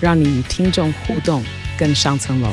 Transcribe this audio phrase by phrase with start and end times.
[0.00, 1.42] 让你与听众互动
[1.76, 2.48] 更上层楼。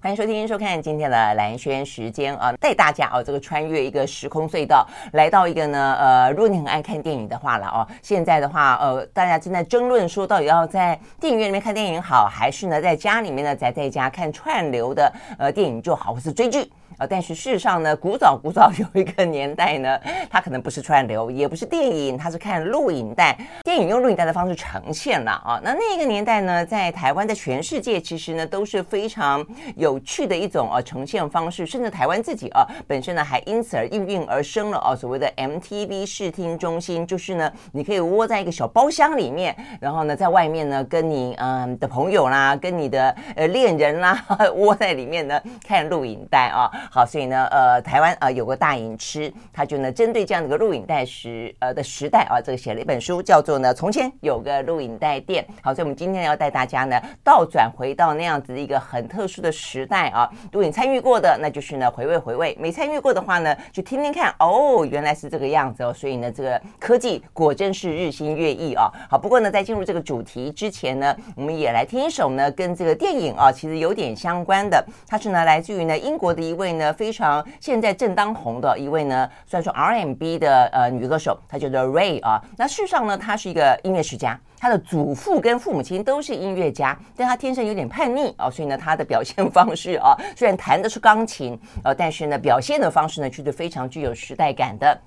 [0.00, 16.68] 欢迎收听、收看今天的兰萱时间啊，带大家啊，这个穿越一个时空隧道，来到一个呢，呃，如果你很爱看电影的话了哦，现在的话，呃，大家正在争论说，到底要在电影院里面看电影好，还是呢，在家里面呢，宅在家看串流的呃电影就好，或是追剧。
[16.98, 19.98] 啊，但是事实上呢，古早古早有一个年代呢，
[20.28, 23.38] 它可能不是串流，也不是电影，它是看录影带。
[23.62, 25.60] 电影用录影带的方式呈现了啊。
[25.62, 29.46] 那那个年代呢，在台湾，在全世界其实呢都是非常
[29.76, 44.20] 有趣的一种呃呈现方式，甚至台湾自己啊本身呢还因此而应运而生了啊所谓的 MTV 视听中心，就是呢你可以窝在一个小包厢里面，然后呢在外面呢跟你嗯的朋友啦，跟你的呃恋人啦
[44.56, 46.68] 窝在里面呢看录影带啊。
[46.90, 55.46] 好，所以呢，呃，台湾啊、呃、有个大影痴，他就呢针对这样的一个录影带时呃的时代啊，这个写了一本书，叫做呢从前有个录影带店。
[55.62, 60.30] 好，所以我们今天要带大家呢倒转回到那样子的一个很特殊的时代啊。
[60.52, 65.92] 如果你参与过的，那就是呢回味回味；没参与过的话呢，就听听看哦，原来是这个样子哦。
[65.92, 68.90] 所以呢，这个科技果真是日新月异啊。
[69.10, 76.77] 好，不过呢，在进入这个主题之前呢，我们也来听一首呢跟这个电影啊其实有点相关的，它是呢来自于呢英国的一位。
[76.78, 82.42] 呢，非常现在正当红的一位呢，虽然说 RMB 的呃女歌手，她叫做 Ray 啊。
[82.56, 94.98] 那事实上呢，她是一个音乐世家，她的祖父跟父母亲都是音乐家，但她天生有点叛逆啊，所以呢，她的表现 方式啊，虽然弹的是钢琴，呃，但是呢，表现的方式呢，却是非常具有时代感的。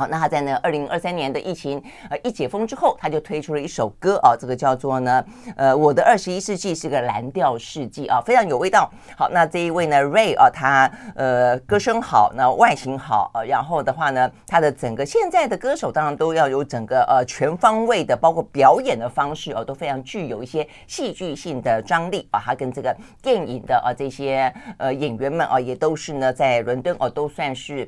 [0.00, 1.78] 好，那他在呢，二零二三年的疫情
[2.08, 5.22] 呃一解封之后，他就推出了一首歌啊，这个叫做呢，
[5.56, 8.90] 呃，我的二十一世纪是个蓝调世纪啊，非常有味道。
[9.14, 22.40] 好，那这一位呢，Ray 啊，他呃歌声好，那外形好，呃，然后的话呢，他的整个现在的歌手当然都要有整个呃全方位的，包括表演的方式哦，都非常具有一些戏剧性的张力啊。
[22.42, 27.86] 他跟这个电影的啊这些呃演员们啊，也都是呢在伦敦哦，都算是。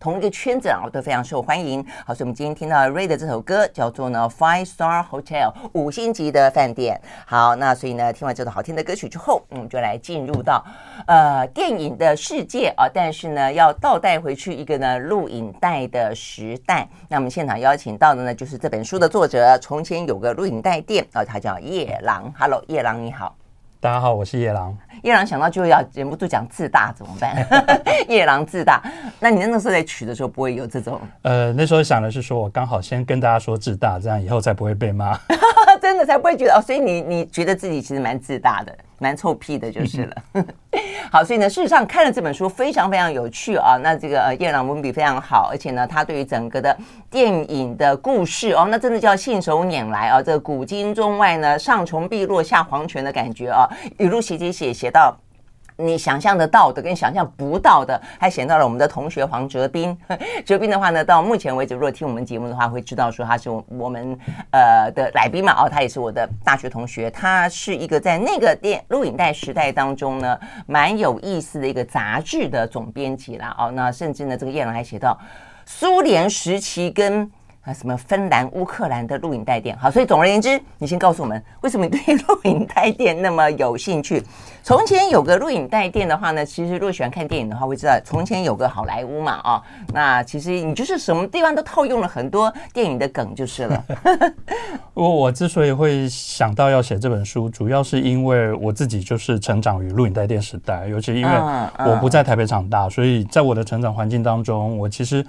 [0.00, 1.84] 同一个圈子啊，都非常受欢迎。
[2.06, 7.00] 好，所以我们今天听到 Ray 的这首歌叫做呢 Five Star Hotel 五星级的饭店。
[7.26, 10.64] 好，那所以呢，听完这首好听的歌曲之后，我们就来进入到
[11.06, 12.88] 呃电影的世界啊。
[12.88, 16.88] 但是呢，要倒带回去一个呢录影带的时代。
[17.08, 19.58] 那我们现场邀请到的呢，就是这本书的作者。
[19.58, 22.32] 从前有个录影带店啊，他叫夜郎。
[22.38, 23.34] Hello，夜郎你好。
[23.80, 24.76] 大家好，我是夜郎。
[25.02, 27.46] 夜郎想到就要忍不住讲自大怎么办？
[28.08, 28.82] 夜郎自大，
[29.20, 31.00] 那你那时候在取的时候不会有这种？
[31.22, 35.18] 呃，那时候想的是说我刚好先跟大家说自大，这样以后才不会被骂。
[35.80, 40.16] 真的才不会觉得哦，所以你你觉得自己其实蛮自大的，蛮臭屁的，就是了。
[41.10, 43.78] 好，所以呢，事实上看了这本书非常非常有趣啊。
[43.80, 46.76] 那这个呃，夜郎文笔非常好，而且呢，他对于整个的
[47.08, 50.20] 电影的故事哦，那真的叫信手拈来啊。
[50.20, 53.66] 这个古今中外呢，上穷碧落下黄泉的感觉啊，
[53.98, 55.16] 一路写写写写到。
[55.80, 59.96] 你想象得到的跟想象不到的，还写到了我们的同学黄哲斌。
[60.44, 64.18] 哲斌的话呢，到目前为止，如果听我们节目的话，会知道说他是我们
[64.50, 65.52] 呃的来宾嘛。
[65.52, 67.08] 哦，他也是我的大学同学。
[67.12, 73.54] 他是一个在那个电录影带时代当中呢，蛮有意思的一个杂志的总编辑啦。
[73.56, 75.16] 哦，那甚至呢，这个叶龙还写到
[75.64, 77.30] 苏联时期跟。
[77.68, 79.76] 啊，什么芬兰、乌克兰的录影带店？
[79.76, 84.22] 好，所以总而言之，你先告诉我们，为什么你对 录影带店那么有兴趣？
[84.62, 89.62] 从前有个录影带店的话呢，其实如果喜欢看电影的话，会知道从前有个好莱坞嘛，啊、哦，
[89.92, 93.84] 那其实你就是什么地方都套用了很多电影的梗就是了。
[94.94, 101.30] 我 我之所以会想到要写这本书，主要是因为我自己就是成长于录影带店时代，尤其因为
[101.84, 105.22] 我不在台北长大，所以在我的成长环境当中，我其实。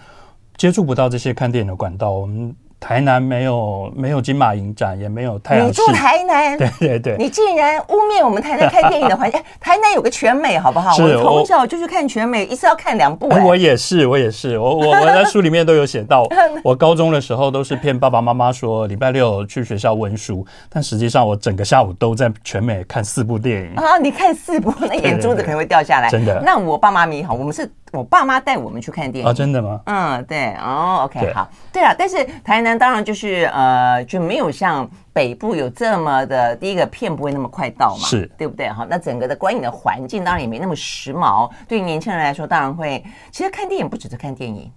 [0.60, 5.68] 接触不到这些看电影的管道，我们台南没有没有金马影展，也没有太阳。
[5.68, 6.56] 你住台南？
[6.60, 7.16] 对对对。
[7.18, 9.42] 你竟然污蔑我们台南看电影的环境？
[9.60, 10.92] 台南有个全美，好不好？
[10.92, 13.28] 是我从小就去看全美，一次要看两部。
[13.28, 16.26] 我也是，我也是，我我我在书里面都有写到，
[16.64, 23.76] 我高中的时候都是骗爸爸妈妈说礼拜六去学校温书，但实际上我整个下午都在全美看四部电影。
[23.76, 26.10] 啊，你看四部，那眼珠子可能会掉下来。
[26.10, 26.42] 真的？
[26.46, 29.30] 那我爸妈咪好，我们是我爸妈带我们去看电影。
[29.30, 29.82] 啊，真的吗？
[29.86, 38.30] 嗯，对，哦，OK，好，对啊，但是台南当然就是呃，就没有像北部有这么的，第一个片不会那么快到嘛，是。
[38.38, 38.70] 对不对？
[38.70, 44.72] 哈，那整个的观影的环境当然也没那么时髦，对于年轻人来说，当然会，其实看电影不只是看电影，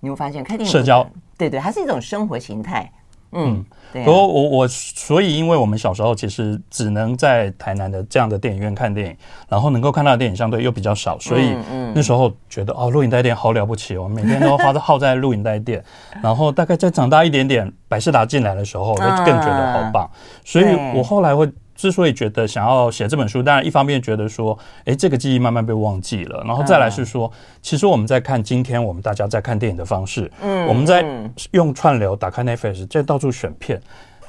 [0.00, 1.06] 你会发现看电影社交，
[1.38, 2.90] 对对，它是一种生活形态。
[3.32, 3.62] 嗯，
[3.96, 4.04] 对、啊。
[4.04, 9.16] 不过我我所以，因为我们小时候其实只能在台南的这样的电影院看电影，
[9.48, 11.54] 然后能够看到的电影相对又比较少，所以
[11.94, 15.82] 那时候觉得哦，录影带店好了不起哦，每天都花耗在录影带店。
[16.22, 20.10] 然后大概再长大一点点，百事达进来的时候，我就更觉得好棒。
[20.44, 21.50] 所以我后来会。
[21.76, 27.30] 之所以觉得想要写这本书，当然一方面觉得说，哎，这个记忆慢慢被忘记了，然后再来是说，
[27.60, 31.04] 其实我们在看今天我们大家在看电影的方式，嗯，我们在
[31.50, 33.80] 用串流打开 Netflix，在到处选片，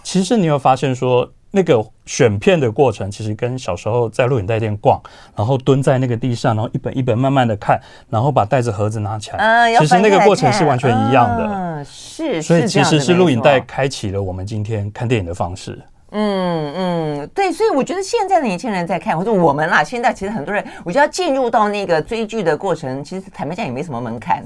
[0.03, 5.01] 其实你会发现说，那个选片的过程，其实跟小时候在录影带店逛，
[5.35, 7.79] 然后蹲在那个地上，然后一本一本慢慢的看，
[8.09, 15.71] 然后把袋子盒子拿起来，其实那个过程是完全一样的，嗯，是，所以其实是录影带开启了我们今天看电影的方式。
[15.71, 24.43] 嗯嗯嗯，对，所以我觉得现在的年轻人在看，或者我们啦，现在其实很多人，我觉得要进入到那个追剧的过程，其实坦白讲也没什么门槛，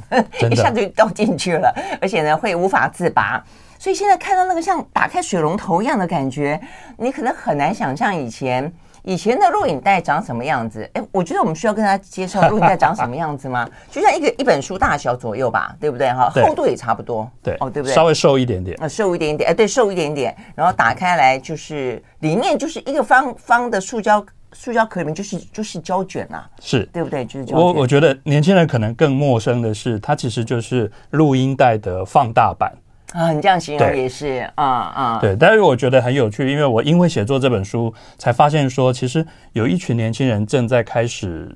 [0.50, 3.44] 一下子就掉进去了，而且呢会无法自拔。
[3.78, 6.60] 所以现在看到那个像打开水龙头一样的感觉，
[6.98, 8.72] 你可能很难想象以前。
[9.04, 10.90] 以前的录影带长什么样子？
[10.94, 13.68] 哎，我觉得我们需要跟大家介绍录影带长什么样子吗？
[13.90, 16.12] 就像一个一本书大小左右吧，对不对？
[16.12, 17.30] 哈，厚度也差不多。
[17.42, 17.94] 对，哦，对不对？
[17.96, 18.78] 稍微瘦一点点。
[18.82, 19.50] 啊，瘦一点点。
[19.50, 20.36] 哎，对，瘦一点点。
[20.56, 27.26] 然后打开来就是里面就是一个方方的塑胶塑胶壳里面就是就是胶卷呐，是对不对？
[27.26, 27.58] 就是胶卷。
[27.58, 32.72] 我我觉得年轻人可能更陌生的是，它其实就是录音带的放大版。
[33.14, 41.56] 啊，你这样形容也是啊啊，对，但是我觉得很有趣，因为我因为写作这本书，才发现说，其实有一群年轻人正在开始。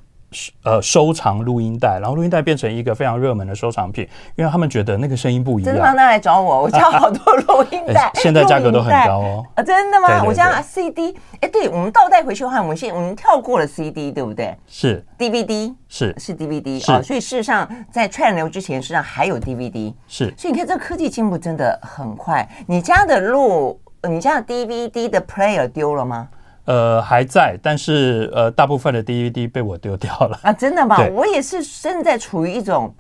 [0.63, 5.73] 呃，收藏录音带，然后录音带变成一个非常热门的收藏品，因为他们觉得那个声音不一样。
[5.73, 5.93] 真的吗？
[5.93, 9.45] 那来找我， 我家好多录音带，现在价格都很高哦。
[9.55, 10.23] 啊，真的吗？
[10.25, 14.55] 我家 CD，哎，对，我们倒带回去的话，我们现我们跳过了 CD，对不对？
[14.67, 20.33] 是 DVD，是是 DVD 啊，所以事实上在串流之前，事实际上还有 DVD，是。
[20.37, 22.47] 所以你看，这个科技进步真的很快。
[22.67, 26.27] 你家的录，你家的 DVD 的 player 丢了吗？
[26.65, 30.51] 呃，还在，但是呃，大部分的 DVD 被我丢掉了啊！
[30.51, 30.97] 真的吗？
[31.13, 32.93] 我也是正在处于一种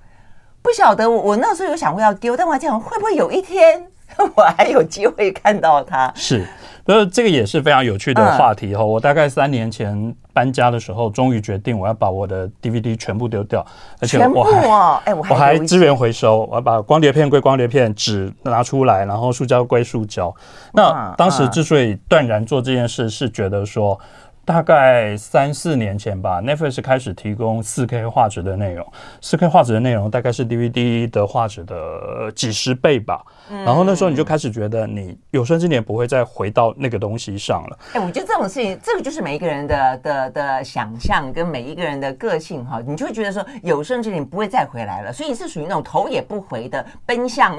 [0.61, 3.87] 不晓得我，我那时候有想过要丢，但我还在想会不会有一天
[4.35, 6.11] 我还有机会看到它？
[6.15, 6.45] 是。
[6.85, 8.85] 呃，这个也是非常有趣的话题哈。
[8.85, 13.65] 我大概三年前搬家的时候，终于决定我要把我的 DVD 全部丢掉，
[13.99, 20.31] 而且我还我还资源回收，我要把光碟片归光碟片，纸拿出来，然后塑胶归塑胶。
[20.73, 23.99] 那当时之所以断然做这件事，是觉得说。
[24.47, 28.87] 大概三四年前吧，Netflix 开始提供四 K 画质的内容，
[29.19, 33.23] 四 K 画质的内容大概是 DVD 的画质的几十倍吧。
[33.49, 37.79] 然后那时候你就开始觉得，你有生之年不会再回到那个东西上了。
[37.93, 47.55] 哎，我觉得这种事情，这个就是每一个人的的的想象跟每一个人的个性哈，你就会觉得说，有生之年不会再回来了，所以你是属于那种头也不回的奔向，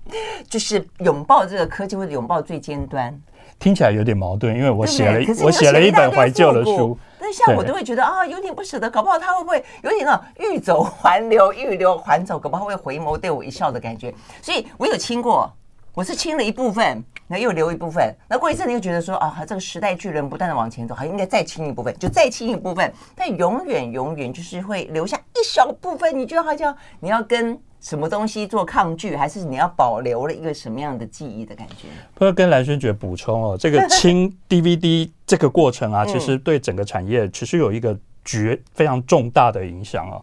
[0.48, 3.18] 就是拥抱这个科技或者拥抱最尖端。
[3.58, 6.98] 听起来有点矛盾，因为我写了我写了一本怀旧的书，
[7.30, 14.12] 那像我都会觉得啊，有点不舍得，搞不好他会不会有点那种欲走还留、欲留还走，搞不好会回眸对我一笑的感觉。
[14.42, 15.48] 所以我有亲过，
[15.94, 18.12] 我是亲了一部分，那又留一部分。
[18.28, 26.18] 那过一阵你又觉得说啊，这个时代巨人不断的往前走，还应该再亲一部分，就再亲一部分，但永远永远就是会留下一小部分。
[26.18, 27.56] 你觉得好像你要跟。
[27.80, 31.88] 什么东西做抗拒，还是你要保留了一个什么样的记忆的感觉？
[32.14, 40.22] 不要跟蓝轩姐补充哦，这个清 DVD 这个过程啊，其实对整个产业其实有一个绝非常重大的影响哦。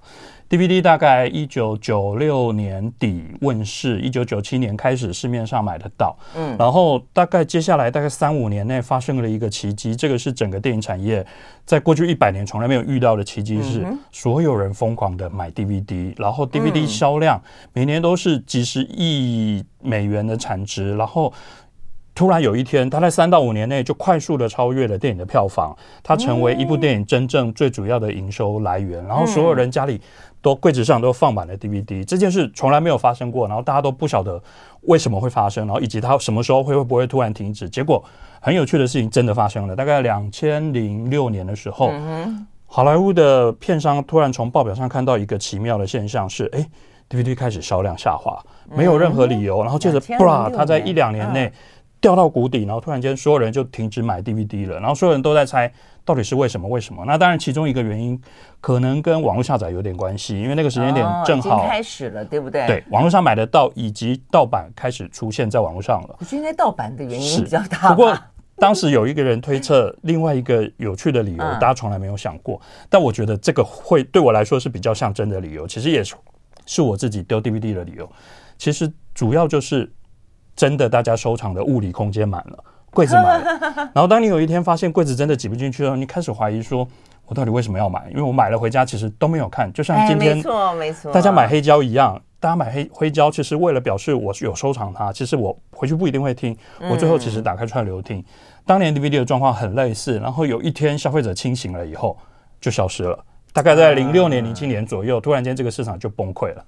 [0.50, 6.18] DVD 大概一九九六年底问世，一九九七年开始市面上买得到。
[6.36, 11.25] 嗯，然后大概接下来大概三五年内发生了一个奇迹，这个是整个电影产业
[11.66, 17.42] 在过去一百年从来没有遇到的奇迹，是所有人疯狂的买 DVD，然后 DVD 销量
[17.74, 21.34] 每年都是几十亿美元的产值，然后。
[22.16, 29.06] 突然有一天，它在三到五年内就快速的超越了电影的票房，它成为一部电影真正最主要的营收来源。
[29.06, 30.01] 然后所有人家里
[30.48, 33.46] 都柜子上都放满了 DVD，这件事从来没有发生过。
[33.50, 34.42] 然后大家都不晓得
[34.84, 37.70] 为什么会发生，然后以及它什么时候会会不会突然停止。
[37.70, 38.01] 结果
[38.39, 41.92] 很有趣的事情真的发生了，大概两千零六年的时候，
[42.66, 46.66] 好莱坞的片商突然从报表上看到一个奇妙的现象是：哎
[47.10, 48.42] ，DVD 开始销量下滑，
[48.74, 49.62] 没有任何理由。
[49.63, 51.51] 然后接着，啪，它在一两年内。
[52.00, 55.72] 掉到谷底，然后突然间所有人就停止买 DVD 了，然后所有人都在猜
[56.06, 56.68] 到底是为什么？
[56.68, 57.04] 为什么？
[57.06, 58.20] 那当然，其中一个原因
[58.62, 62.68] 可能跟网络下载有点关系，因为那个时间点正好、哦、开始了，对不对？
[62.68, 66.16] 对，网络上买得到，以及盗版开始出现在网络上了。
[66.20, 67.89] 我觉得应该盗版的原因比较大。
[67.89, 68.16] 不过
[68.58, 75.68] 当时有一个人推测另外一个有趣的理由，大家从来没有想过，但我觉得这个会对我来说是比较像真的理由。
[75.68, 76.16] 其实也是
[76.68, 78.08] 是我自己丢 DVD 的理由。
[78.58, 79.92] 其实主要就是。
[80.58, 83.60] 真的，大家收藏的物理空间满了，柜子满了。
[83.94, 86.86] 然后，当你有一天发现柜子真的挤不进去了，你开始怀疑说，
[87.28, 88.08] 我到底为什么要买？
[88.10, 89.72] 因为我买了回家，其实都没有看。
[89.72, 95.14] 就像今天，没错没错，大家买黑胶一样，大家买黑黑胶，其实为了表示我有收藏它。
[95.14, 96.58] 其实我回去不一定会听，
[96.90, 98.26] 我最后其实打开串流听。
[98.66, 102.18] 当年 DVD 的状况很类似，然后有一天消费者清醒了以后，
[102.60, 103.24] 就消失了。
[103.54, 106.64] 大概在零六年、零七年左右，突然间这个市场就崩溃了。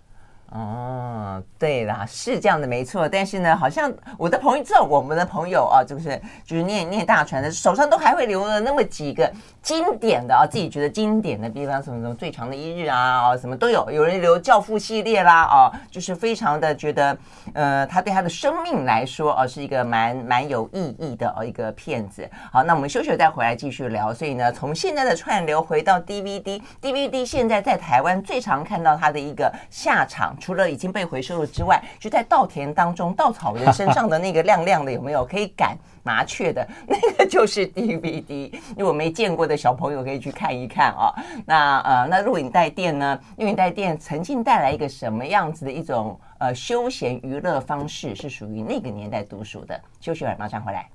[0.52, 3.08] 哦，对啦，是这样的，没错。
[3.08, 13.92] 但是呢，好像我的朋友，知道我们的朋友啊，就是就是念念大传的，手上都还会留了那么几个经典的啊，自己觉得经典的，比方什么什么最长的一日啊，啊，什么都有。
[13.92, 17.16] 有人留教父系列啦，啊，就是非常的觉得，
[17.54, 22.28] 呃，他对他的生命来说啊，是一个蛮蛮有意义的哦，一个片子。
[22.52, 24.12] 好，那我们休息再回来继续聊。
[24.12, 30.36] 所以呢，从现在的串流回到 DVD，DVD 现在在台湾最常看到他的一个下场。
[30.40, 36.68] 除了已经被回收了之外，就在稻田当中，稻草人身上的那个亮亮的，有没有可以赶麻雀的？
[36.88, 38.52] 那个就是 DVD。
[38.78, 41.14] 如果没见过的小朋友可以去看一看啊。
[41.46, 43.20] 那呃，那录影带店呢？
[43.38, 49.80] 录影带店曾经带来一个什么样子的一种呃休闲娱乐方式，是属于那个年代读书的？
[50.00, 50.90] 休息会儿，马上回来。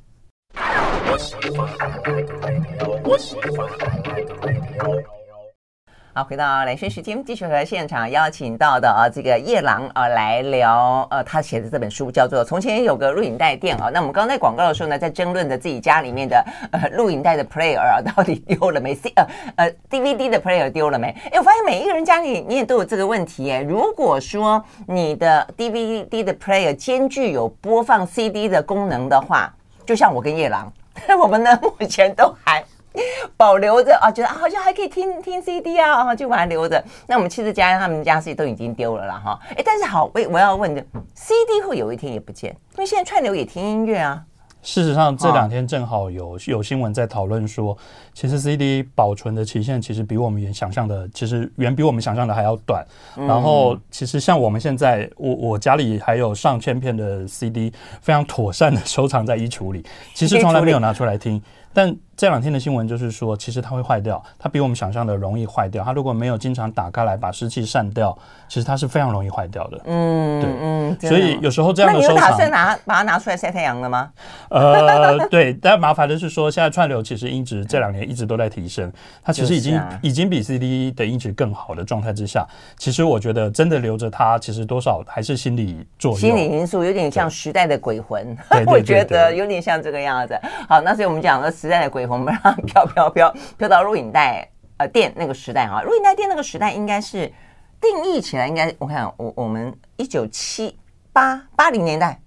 [6.16, 13.90] 好，回到兰萱时间，继续和现场邀请到的啊，这个叶朗啊来聊，呃，他写的这本书叫做《从前有个录影带店》啊。
[13.92, 21.08] 那我们刚刚在广告的时候呢，在争论着自己家里面的呃录影带的 player 啊， 到底丢了没？C 呃呃 DVD 的 player 丢了没？
[21.32, 23.60] 哎，我发现每一个人家里你也都有这个问题耶。
[23.62, 29.52] 如果说你的 DVD 的 player 兼具有播放 CD 的功能的话，
[29.84, 30.72] 就像我跟叶朗，
[31.20, 32.63] 我们呢目前都还。
[33.36, 36.82] 保留着啊，觉得啊好像还可以听听 CD 啊，就把它留着。
[37.06, 39.38] 那我们其实家人他们家是都已经丢了啦哈。
[39.56, 40.84] 哎，但是好，我我要问的
[41.14, 44.22] ，CD 会有一天也不见，因为现在串流也听音乐啊。
[44.62, 47.76] 事实上，这两天正好有有新闻在讨论说，
[48.14, 52.82] 其实 CD 保存的期限其实比我们原想象的，其实远比我们想象的还要短。
[53.14, 57.70] 然后，其实像我们现在，我我家里还有上千片的 CD，
[58.00, 59.84] 非常妥善的收藏在衣橱里，
[60.14, 61.42] 其实从来没有拿出来听。
[61.74, 65.82] 但这两天的新闻就是说，其实它会坏掉，它比我们想象的容易坏掉。
[65.82, 68.16] 它如果没有经常打开来把湿气散掉，
[68.48, 69.80] 其实它是非常容易坏掉的。
[69.84, 74.10] 嗯，对，嗯，所以有时候这样的收藏，那你有打算拿把它拿出来晒太阳了吗？
[74.50, 78.92] 呃，对，但麻烦的是说，现在串流其实音质这两年一直都在提升，
[79.22, 82.46] 它其实已经、啊、已经比 CD 的音质更好的状态之下，
[82.78, 90.38] 其实我觉得真的留着它，其实多少还是心理作用，心理因素有点像时代的鬼魂， 我觉得有点像这个样子。
[90.68, 92.18] 好，那所以我们讲了时代的鬼魂。
[92.18, 97.32] 我们让飘飘飘飘到录影带呃店那个时代啊，录影带店那个时代应该是
[97.80, 100.78] 定义起来，应该我看我我们一九七
[101.12, 102.20] 八八零年代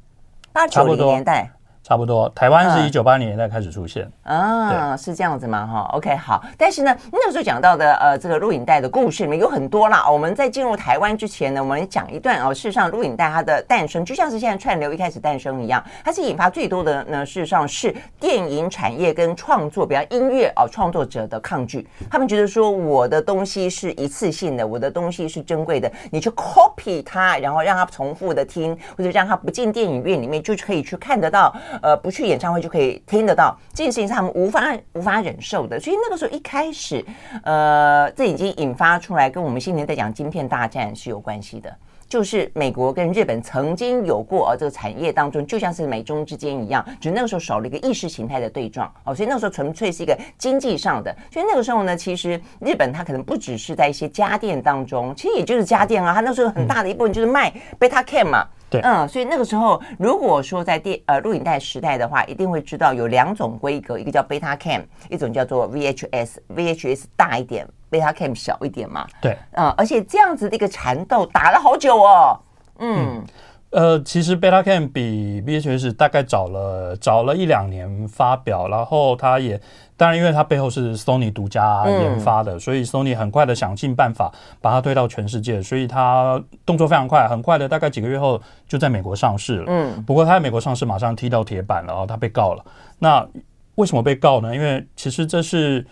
[0.52, 1.52] 八九零年代。
[1.88, 5.65] 差不多，台湾是一九八零年代开始出现，嗯、啊，是这样子吗？
[5.65, 6.44] 哈，OK，好。
[6.58, 10.06] 但是呢，那个时候讲到的呃，这个录影带的故事里面有很多啦。
[10.12, 12.53] 我们在进入台湾之前呢，我们讲一段哦。
[12.53, 17.25] 事实上，录影带它的诞生，就像是现在串流一开始诞生一样，它是引发最多的呢。
[17.25, 21.88] 事实上是电影产业跟创作，比方音乐哦，创作者的抗拒。
[22.12, 31.56] 他们觉得说，我的东西是一次性的，我的东西是珍贵的，你去 copy 它，然后让它重复的听，或者让它不进电影院里面，就可以去看得到。
[31.82, 35.80] 呃，不去演唱会就可以听得到，这件事情是他们无法无法忍受的。
[35.80, 37.04] 所以那个时候一开始，
[37.44, 41.76] 呃，这已经引发出来跟我们新年在讲晶片大战是有关系的。
[42.08, 51.16] 就是美国跟日本曾经有过哦，这个产业当中就像是美中之间一样，就那个时候少了一个意识形态的对撞哦，所以那个时候纯粹是一个经济上的。
[51.32, 58.48] 所以那个时候呢，其实日本它可能不只是在一些家电当中，其实也就是家电啊，它那时候很大的一部分就是卖 Betacam 嘛。
[58.70, 69.08] 对，嗯，所以那个时候，如果说在电呃录影带时代的话，一定会知道有两种规格，一个叫 Betacam，一种叫做 VHS，VHS 大一点，Betacam 小一点嘛。
[69.22, 72.39] 对，嗯，而且这样子的一个缠斗打了好久哦。
[72.79, 73.24] 嗯，
[73.72, 79.60] 呃，其实 Betacam 比 BHS 大概早了早了一两年发表，然后它也
[79.98, 89.65] 当然，因为它背后是 Sony 独家研发的，嗯、所以 Sony 很快的想尽办法把它推到全世界，所以它动作非常快，很快的大概几个月后就在美国上市了。
[89.67, 92.63] 嗯，不过它在美国上市马上踢到铁板了，然后它被告了。
[93.00, 93.27] 那
[93.75, 94.56] 为什么被告呢？
[94.56, 95.86] 因为其实这是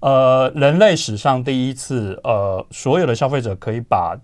[0.00, 4.16] 呃人类史上第一次，呃，所有的消费者可以把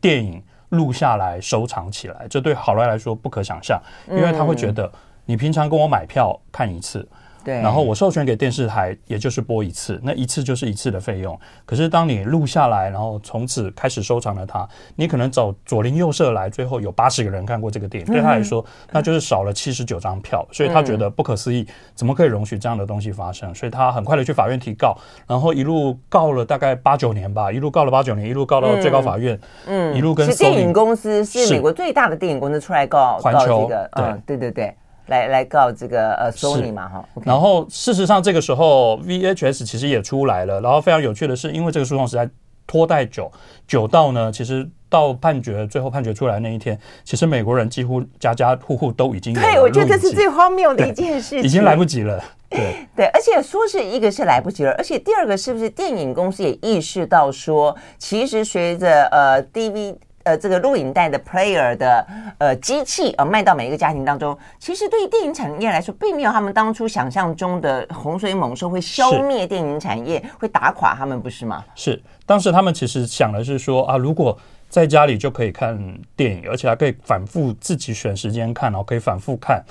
[0.00, 0.42] 电影。
[0.70, 3.80] 录下来收藏起来，这对好莱坞来说不可想象，
[4.10, 4.90] 因为他会觉得
[5.24, 7.08] 你平常跟我买票看一次。
[7.46, 11.38] 对，然后我授权给电视台，也就是播一次，那一次就是一次的费用。
[11.64, 23.54] 可是当你录下来，然后从此开始收藏了它，你可能走左邻右舍来，最后有八十个人看过这个电影，对他来说，那就是少了七十九张票，所以他觉得不可思议，怎么可以容许这样的东西发生？
[23.54, 24.98] 所以他很快的去法院提告，
[25.28, 34.74] 然后一路告了大概八九年吧，一路告了八九年，一路告到最高法院，嗯，一路跟是电影公司是美国最大的电影公司出来告环球，对对对对。
[35.06, 42.28] 来来告这个呃索尼嘛哈，然后事实上这个时候 VHS 其实也出来了，然后非常有趣的是，因为这个诉讼实在
[42.66, 43.30] 拖太久，
[43.68, 52.20] 久到呢，其实到判决最后判决出来那一天，其实美国人几乎家家户户都已经对，我觉得这是最荒谬的一件事情，已经来不及了，
[52.50, 52.74] 对。
[52.96, 59.94] 对，而且说是一个是来不及了，而且第二个是不是电影公司也意识到说，其实随着呃 DVD。
[60.26, 62.04] 呃，这个录影带的 player 的
[62.38, 71.64] 呃机器呃卖到每一个家庭当中，其实对于电影产业来说，并没有他们当初想象中的洪水猛兽会消灭电影产业，会打垮他们，不是吗？
[71.76, 74.36] 是，当时他们其实想的是说啊，如果
[74.68, 75.78] 在家里就可以看
[76.16, 79.62] 电影，而且还可以反复自己选时间看，然后可以反复看，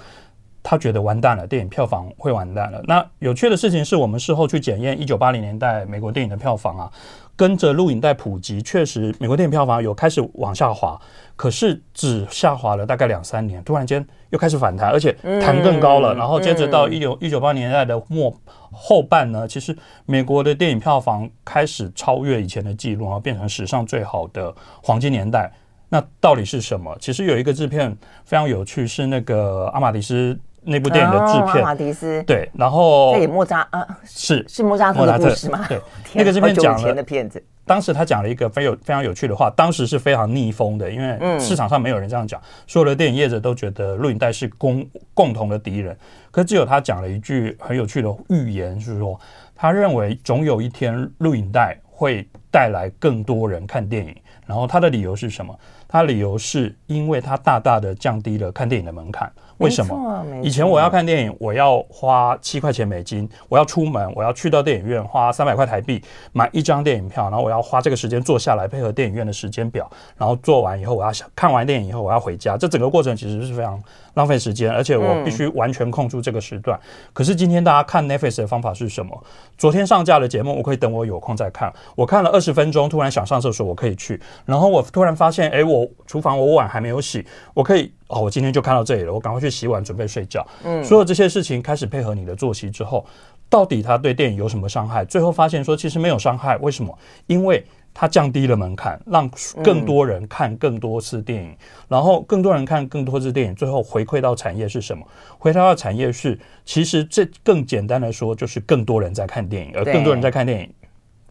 [0.63, 2.81] 他觉得完蛋了，电影票房会完蛋了。
[2.85, 6.89] 那有趣的事情是我们事后去检验一九八零年代美国电影的票房啊。
[7.35, 10.99] 跟着录影带普及，确实美国电影票房有开始往下滑，
[11.35, 15.11] 可是只下滑了大概两三年，突然间又开始反弹，而且
[15.41, 16.15] 弹更高了。
[16.15, 18.33] 然后接着到一九一九八年代的末
[18.71, 19.75] 后半呢，其实
[20.05, 25.51] 美国的电影票房开始超越以前的记录，然后变成史上最好的黄金年代。
[25.89, 26.95] 那到底是什么？
[26.99, 30.37] 其实有一个制片非常有趣，是那个阿玛迪斯。
[30.65, 35.65] 那部电影的制片，马迪斯对，然后这也莫扎啊，是是莫扎特的故事吗？
[35.69, 35.79] 对，
[36.13, 37.43] 那个制片讲了的片子。
[37.67, 45.97] 当时他讲了一个非有非常有趣的话，当时是非常逆风的，因为市场上没有人这样讲，所有的电影业者都觉得录影带是共共同的敌人，
[46.29, 49.19] 可只有他讲了一句很有趣的预言，是说
[49.55, 55.57] 他认为总有一天录影带会带来更多人看电影，然后他的理由是什么？
[55.87, 59.31] 他的理由是因为他大大的降低了看电影的门槛。
[59.57, 60.25] 为什么？
[60.43, 66.01] 以前我要看电影，我要花七块钱美金，我要出门，我要去到电影院花三百块台币
[66.33, 73.81] 买一张电影票，然后我要花这个时间坐下来配合电影院的时间表，然后做完以后我要想看完电影以后我要回家，这整个过程其实是非常
[74.15, 76.79] 浪费时间，而且我必须完全控住这个时段。
[77.13, 79.23] 可是今天大家看 Netflix 的方法是什么？
[79.57, 87.93] 昨天上架的节目我可以等我有空再看，我看了二十分钟，突然想上厕所，我可以去，然后我突然发现，哎，我厨房我碗还没有洗，我可以。
[88.07, 90.45] 哦，我今天就看到这里了，我赶快去洗碗，准备睡觉。
[90.63, 93.05] 嗯，所有这些事情开始配合你的作息之后，
[93.49, 95.03] 到底它对电影有什么伤害？
[95.03, 96.95] 最后发现说其实没有伤害，为什么？
[97.27, 99.29] 因为它降低了门槛，让
[99.63, 101.55] 更多人看更多次电影，
[101.87, 105.03] 然后更多人看更多次电影，最后回馈到产业是什么？
[105.39, 110.69] 回馈到产业是，其实这更简单的说，就是更多人在看电影，而更多人在看电影。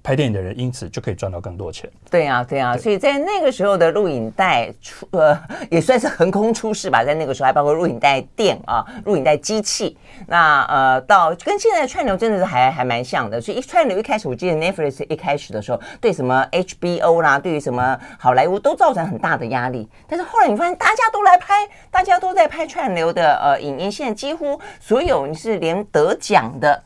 [0.04, 1.90] 拍电影的人因此就可以赚到更多钱。
[2.10, 5.34] 对啊，对啊，所以在那个时候的录影带出呃
[5.70, 9.96] 也算是横空出世吧，在那个时候还包括录影带店啊、录影带机器。
[10.26, 13.40] 那呃到跟现在的串流真的是还还蛮像的。
[13.40, 19.88] 所以一串流一开始，我记得 Netflix 一开始的时候对什么 HBO 啦，对于什么好莱坞都造成很大的压力。
[20.06, 26.82] 但是后来你发现大家都来拍，大家都在拍串流的呃影音，现在几乎所有你是连得奖的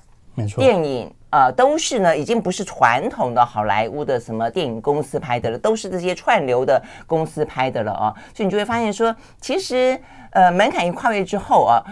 [0.46, 1.12] 电影。
[1.30, 8.14] 呃，都是呢，已经不是传统的好莱坞的什么电影公司拍的了，都是这些串流的公司拍的了啊。
[8.34, 11.84] 所以你就会发现说，其实呃门槛一跨越之后啊，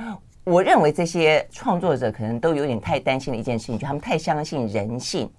[0.44, 5.30] 我认为这些创作者可能都有点太担心的一件事情，就他们太相信人性，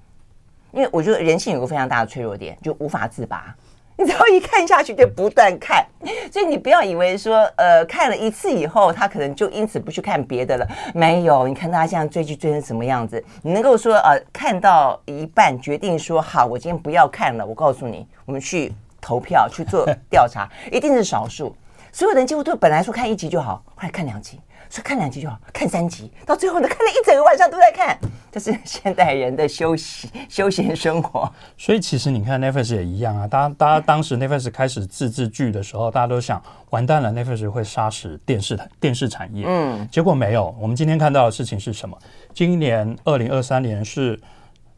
[0.72, 3.56] 因为我觉得人性有个非常大的脆弱点，就无法自拔。
[4.00, 5.84] 你只要一看下去就不断看，
[6.32, 10.68] 所以你不要以为说，呃，看了一次以后，他可能就因此不去看别的了。
[10.94, 13.24] 没有，你看他现在追剧追成什么样子？
[13.42, 17.44] 你能够说，呃，看到一半决定说好，我今天不要看了。
[17.44, 21.56] 我告诉你，我们去投票去做调查，一定是少数。
[21.98, 24.40] 所有人几乎都本来说看一集就好，后来看两集。
[24.70, 27.98] 说看两集就好，看三集，到最后呢，看了一整个晚上都在看，
[28.32, 31.28] 这是 现代人的休息 休闲生活。
[31.58, 39.46] 所以其实你看 Netflix 也一样啊，大家大家当时 Netflix 开始自制剧的时候，大家都想完蛋了，Netflix 会杀死电视电视产业。
[39.48, 40.56] 嗯，结果没有。
[40.62, 41.98] 我们今天看到的事情是什么？
[42.32, 44.20] 今年二零二三年是。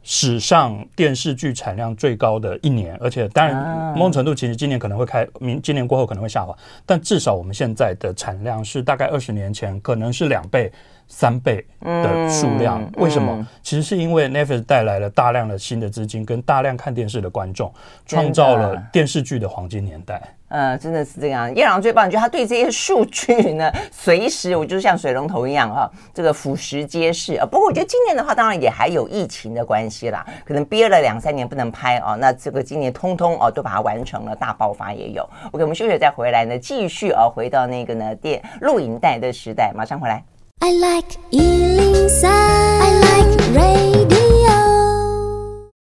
[0.03, 10.71] 史上电视剧产量最高的一年，而且当然某种程度其实今年可能会开，明今年过后可能会下滑，但至少我们现在的产量是大概二十年前可能是两倍。
[11.10, 13.34] 三倍的数量，嗯、为什么？
[13.38, 17.74] 嗯、其实是因为 Netflix 带来了大量的新的资金跟大量看电视的观众，
[18.06, 20.22] 创造了电视剧的黄金年代。
[20.52, 21.54] 嗯，真的是这样。
[21.54, 27.45] 叶郎最棒，就他对这些数据呢， 随时我就像水龙头一样啊，这个俯拾皆是啊。
[27.45, 35.22] 不过我觉得今年的话，当然也还有疫情的关系啦，可能憋了两三年不能拍啊，那这个今年通通哦都把它完成了，大爆发也有。
[35.52, 40.24] OK，我们休息再回来呢，继续啊，回到那个呢电录影带的时代，马上回来。
[40.62, 44.50] I like 103, I like radio。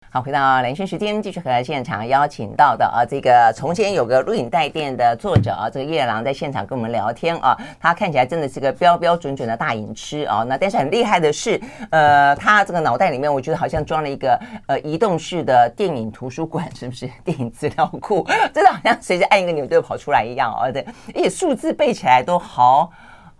[0.09, 10.45] 好，回到连线时间，继续和现场邀请到的啊，这个从前有个录影带店的作者啊，这个叶郎在现场跟我们聊天啊，他看起来真的是个标标准准的大影痴啊。
[10.47, 11.59] 那但是很厉害的是，
[11.91, 17.07] 呃，他这个脑袋里面，我觉得好像装了一个呃移动式的电影图书馆，是不是？
[17.25, 20.71] 电影资料库， 真的好像随时按一个钮就跑出来一样啊。
[20.71, 22.89] 对，而且数字背起来都好。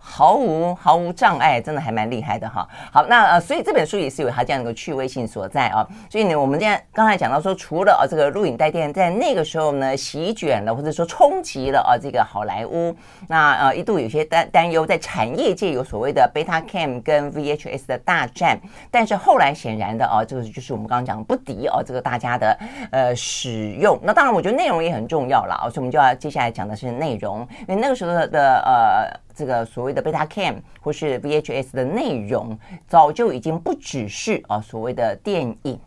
[0.02, 2.66] 毫无毫无障碍，真的还蛮厉害的哈。
[2.90, 5.86] 好，那呃，所以这本书也是有它这样一个趣味性所在啊。
[6.08, 12.96] 所以呢，我们现在刚才讲到说，除了啊这个录影带店在那个时候呢席卷了，或者说冲击了啊这个好莱坞，
[13.28, 18.58] 那呃一度有些担担忧，在产业界有所谓的 Betacam 跟 VHS 的大战，
[18.90, 22.58] 但是后来显然的啊，这个就是我们刚刚讲不敌啊这个大家的
[22.90, 24.00] 呃使用。
[24.02, 29.20] 那当然，我觉得内容也很重要了啊，所以我们就要接下来讲的是内容，因为那个时候的呃。
[29.34, 35.78] 这个所谓的 Betacam 或是 VHS 的内容，早就已经不只是啊所谓的电影。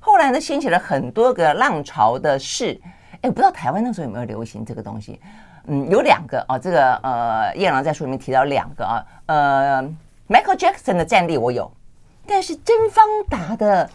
[0.00, 2.80] 后来呢，掀起了很多个浪潮的事。
[3.20, 5.20] 哎，我不知道台湾那时候有没有流行这个东西？
[5.66, 6.58] 嗯，有两个啊。
[6.58, 9.06] 这个呃，叶郎在书里面提到两个啊。
[9.26, 9.82] 呃
[10.28, 11.70] ，Michael Jackson 的战力我有，
[12.26, 13.88] 但是甄方达的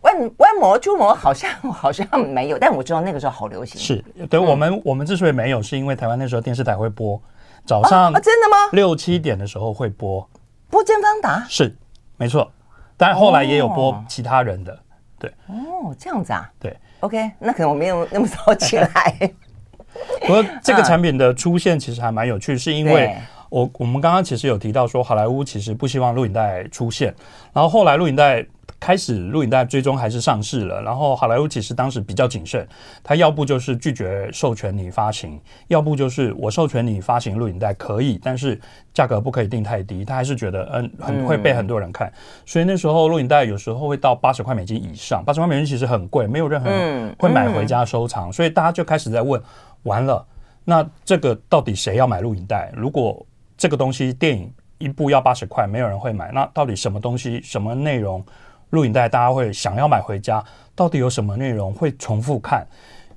[0.00, 2.58] 弯弯魔蛛魔好像 好像没有。
[2.58, 3.80] 但我知道那个时候好流行。
[3.80, 7.22] 是对、我们我们之所以没有，是因为台湾那时候电视台会播。
[7.66, 8.70] 早上真的吗？
[8.72, 10.26] 六七点的时候会播。
[10.70, 11.44] 播甄方达？
[11.48, 11.76] 是
[12.16, 12.50] 没错，
[12.96, 14.78] 但后来也有播其他人的，
[15.18, 15.30] 对。
[15.48, 19.30] 哦，这样子啊，对，OK，那可能我没有那么早起来。
[20.20, 23.16] 不过这个产品的出现其实还蛮有趣，是因为
[23.50, 27.14] 我我们刚刚其实有提到说，好莱坞其实不希望录影带出现，
[27.52, 28.46] 然后后来录影带。
[28.78, 32.66] 开始录影带最终还是上市了，然后好莱坞其实当时比较谨慎，
[33.02, 38.60] 他要不就是拒绝授权你发行，要不就是我授权你发行录影带可以，但是
[38.92, 42.12] 价格不可以定太低，他还是觉得嗯很会被很多人看，
[42.44, 49.40] 所以那时候录影带有时候会到八十块美金以上，八十块美金其实很贵，没有任何人会买回家收藏，所以大家就开始在问，
[49.84, 50.24] 完了，
[50.64, 52.70] 那这个到底谁要买录影带？
[52.76, 53.24] 如果
[53.56, 58.24] 这个东西电影一部要八十块，没有人会买，那到底什么东西什么内容？
[58.70, 62.66] 录影带大家会想要买回家，到底有什么内容会重复看？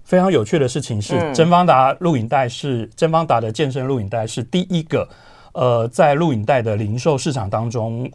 [0.03, 5.09] 非常有趣的事情是，甄方达录影带是甄方达的健身录影带是第一个，
[5.53, 8.09] 呃，在录影带的零售市场当中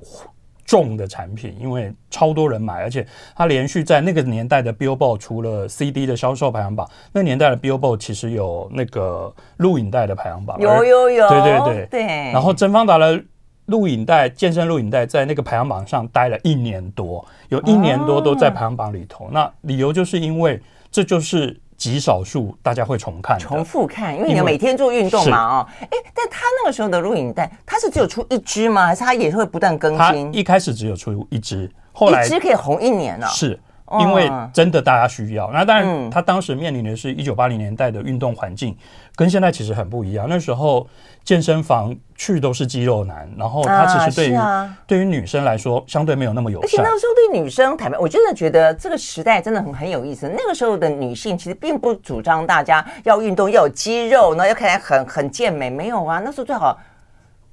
[0.64, 13.22] 重的产品，因为超多人买，而且它连续在那个年代的 Billboard 除了 CD 的销售排行榜，那年代的 Billboard 其实有那个录影带的排行榜，有有有，对对对对，然后甄方达的。
[13.68, 19.30] 录影带，健身录影带在那个排行榜上待了一年多，有一年多都在排行榜里头。
[19.32, 25.68] 那理由就是因为这就是极少数大家会重看、重复看，因为你要每天做运动嘛哦。
[25.80, 28.86] 哎，但他那个时候的录影带，他是只有出一支吗？
[28.86, 30.32] 还是他也是会不断更新？
[30.32, 33.26] 一开始只有出一支，后来一支可以红一年呢？
[33.28, 33.58] 是。
[34.00, 38.76] 因为真的大家需要，那当然他当时面临的是一九八零年代的运动环境，
[39.14, 40.26] 跟现在其实很不一样。
[40.28, 40.88] 那时候
[41.22, 44.38] 健身房去都是肌肉男，然后他其实对于
[44.86, 46.66] 对于女生来说相对没有那么友善。
[46.66, 50.28] 而且那个时候对女生坦白，我真的觉得这个时代真的很很有意思。
[50.34, 56.20] 那个时候的女性其实并不主张大家要运动要有肌肉，然后要看起来很很健美，没有啊。
[56.24, 56.78] 那时候最好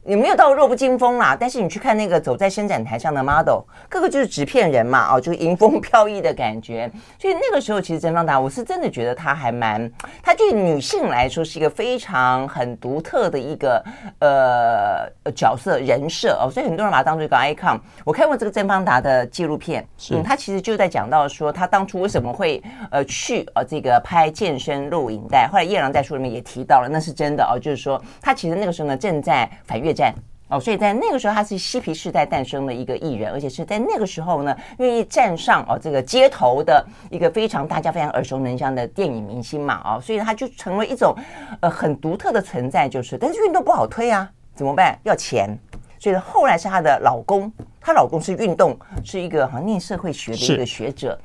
[0.04, 6.90] 你没有到弱不禁风啦，但是你去看那个走在伸展台上的 model，个个就是纸片人嘛，哦，就是迎风飘逸的感觉。
[7.20, 9.88] 所以那个时候，其实甄方达，我是真的觉得她还蛮，
[10.24, 13.84] 她对女性来说是一个非常很独特的一个
[14.20, 16.50] 呃角色人设哦。
[16.52, 17.80] 所以很多人把她当做一个 icon。
[18.04, 22.60] 我看过这个甄方达的纪录片，嗯，他其实就在讲到说，他当初为什么会
[22.90, 25.48] 呃去呃这个拍健身录影带。
[25.48, 29.91] 后来叶郎在书里面也提到了，那是真的哦，就是说他其实那个时候呢正在反越。
[29.94, 30.14] 战
[30.50, 41.16] 哦，所以在那个时候，他是嬉皮士代诞生的一个艺人，而且是在那个时候呢，愿意站上哦这个街头的一个非常大家非常耳熟能详的电影明星嘛，哦，所以他就成为一种
[41.62, 45.00] 呃很独特的存在，就是，但是运动不好推啊，怎么办？
[45.04, 45.58] 要钱，
[45.98, 47.50] 所以后来是她的老公，
[47.80, 51.18] 她老公是运动，是一个好像念社会学的一个学者，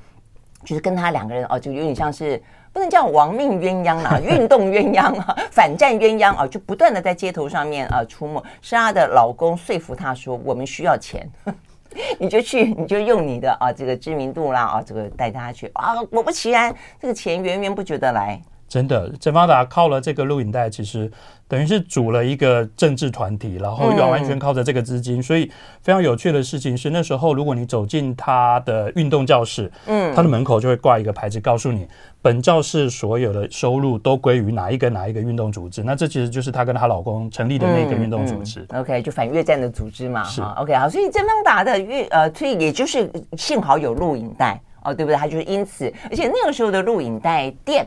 [0.64, 2.40] 就是跟他两个人哦，就有点像是。
[2.76, 8.44] 不能叫亡命鸳鸯啊， 运动鸳鸯啊，反战鸳鸯啊，就不断的在街头上面啊出没。
[8.60, 11.26] 是她的老公说服她说：“我们需要钱，
[12.20, 18.38] 你就去，你就用你的啊这个知名度啦啊，这个带大家去啊。”果不其然，这个钱源源不绝的来。
[18.68, 21.10] 真的，甄方达靠了这个录影带，其实
[21.46, 25.20] 等于是组了一个政治团体，然后完完全靠着这个资金。
[25.20, 25.50] 嗯、所以
[25.82, 31.86] 非常有趣的事情是，那时候如果你走进他的运动教室，嗯，他的门口就会挂一个牌子，告诉你
[32.20, 35.84] 本教室所有的收入都归于哪一个哪一个运动组织。
[35.84, 38.62] 那这其实就是她跟她老公成立的那个运动组织。
[38.62, 40.24] 嗯嗯、OK，就反越战的组织嘛。
[40.24, 45.16] 是 OK，好，所以甄方达的越呃，所以也就是幸好有录影带哦，对不对？
[45.16, 47.86] 他就是因此，而且那个时候的录影带店。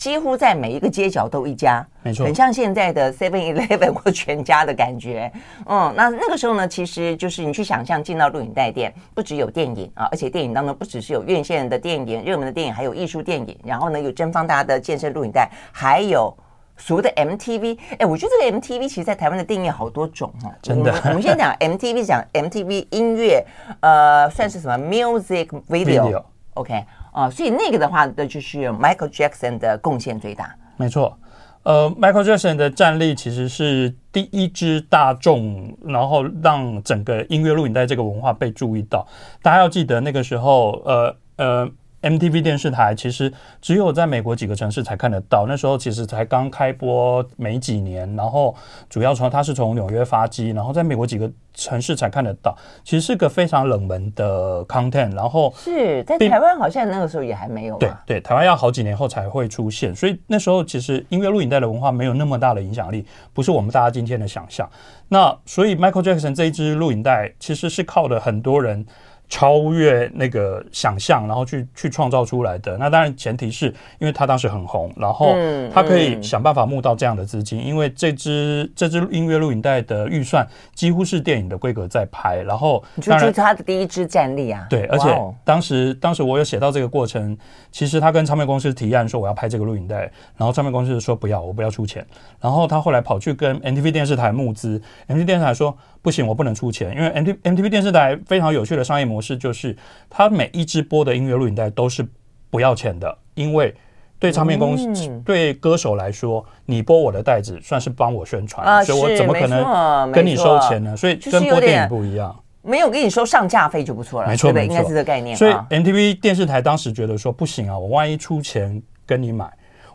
[0.00, 5.30] 几乎在每一个街角都一家，没错，很像现在的 Seven Eleven 或全家的感觉。
[5.66, 13.54] 嗯，那那个时候呢，其实就是你去想象进到录影带店，不只有电影啊，而且电影当中不只是有院线的电影、热门的电影，还有艺术电影。
[13.62, 16.34] 然后呢，有甄方达的健身录影带，还有
[16.78, 17.78] 所谓的 MTV。
[17.98, 20.50] 哎，我觉得这个 MTV 其实在台湾的定义好多种哦。
[20.62, 23.44] 真的，我们先讲 MTV，讲 MTV 音乐，
[23.80, 26.22] 呃，算是什么 Music Video。
[26.54, 26.86] OK。
[27.12, 30.54] 啊、所以那个的话，那就是 Michael Jackson 的贡献最大。
[30.76, 31.18] 没错，
[31.62, 39.06] 呃，Michael Jackson 的战力其实是第一支大众，然后让整个音乐录影带这个文化被注意到。
[39.42, 41.70] 大家要记得那个时候，呃呃。
[42.02, 48.54] MTV 电视台其实只有在美国几个城市才看得到，那时候其实才刚开播没几年，然后
[48.88, 64.68] 主要从它是从纽约发机，然后在美国几个城市才看得到，其实是个非常冷门的 content，然后是在台湾好像那个时候也还没有，对对，台湾要好几年后才会出现，所以那时候其实音乐录影带的文化没有那么大的影响力，不是我们大家今天的想象。
[65.08, 68.86] 那所以 Michael Jackson 这一支录影带其实是靠了很多人。
[69.30, 72.76] 超越那个想象，然后去去创造出来的。
[72.76, 73.66] 那当然前提是
[74.00, 75.36] 因为他当时很红，然后
[75.72, 77.64] 他可以想办法募到这样的资金。
[77.64, 82.42] 因为这支这支音乐录影带的预算几乎是电影的规格在拍。
[82.42, 84.66] 然后当然，他的第一支战力啊。
[84.68, 87.38] 对，而且当时当时我有写到这个过程，
[87.70, 92.04] 其实他跟唱片公司提案说我要拍这个录影带，然后唱片公司说不要，我不要出钱。
[92.40, 95.78] 然后他后来跑去跟 MTV 电视台募资，MTV 电视台说。
[96.02, 99.76] 不行，我不能出钱，因为 MTV MTV 电视台非常有趣的商业模式，就是
[100.08, 102.06] 它每一支播的音乐录影带都是
[102.48, 103.74] 不要钱的，因为
[104.18, 110.96] 对唱片公司、嗯、对歌手来说，你播我的袋子算是帮我宣传，啊、所以我怎么可能跟你收钱呢？
[110.96, 115.36] 所以跟播电影不一样，没有给你收上架费就不错了，没错，没错，应该是这个概念。
[115.36, 119.50] 所以 MTV 电视台当时觉得说不行啊，我万一出钱跟你买。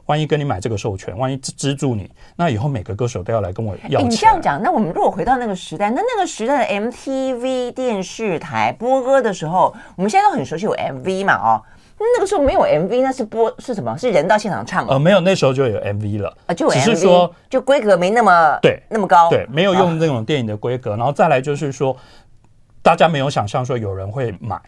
[0.07, 4.09] 万一跟你买这个授权，万一资助你，那以后每个歌手都要来跟我要钱。
[4.09, 11.33] 你这样讲，那我们如果回到那个时代，那那个时代的 MTV 电视台播歌的时候，我们现在都很熟悉有 MV 嘛？
[11.35, 11.61] 哦，
[11.97, 13.97] 那个时候没有 MV，那是播是什么？
[13.97, 14.85] 是人到现场唱？
[14.87, 20.95] 呃，没有，那时候就有 MV 了啊，就有 MV，只是说就规格没那么对那么高，对，没有用那种电影的规格。
[20.95, 21.97] 然后再来就是说，
[22.83, 24.61] 大家没有想象说有人会买。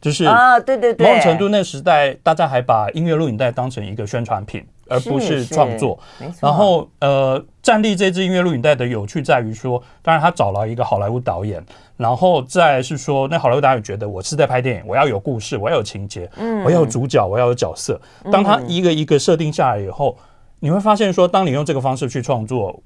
[0.00, 5.98] 就是啊，对对对，某种程度，那个时代大家还把音乐录影带当成一个宣传品，而不是创作。
[6.40, 11.64] 然后，呃，战地这支音乐录影带的有趣在于说，当然他找了一个好莱坞导演，
[11.96, 18.00] 然后再是说，那好莱坞导演觉得我是在拍电影，我要有故事，我要有情节，嗯，我要有主角，我要有角色。
[18.30, 20.16] 当他一个一个设定下来以后，
[20.60, 22.82] 你会发现说，当你用这个方式去创作，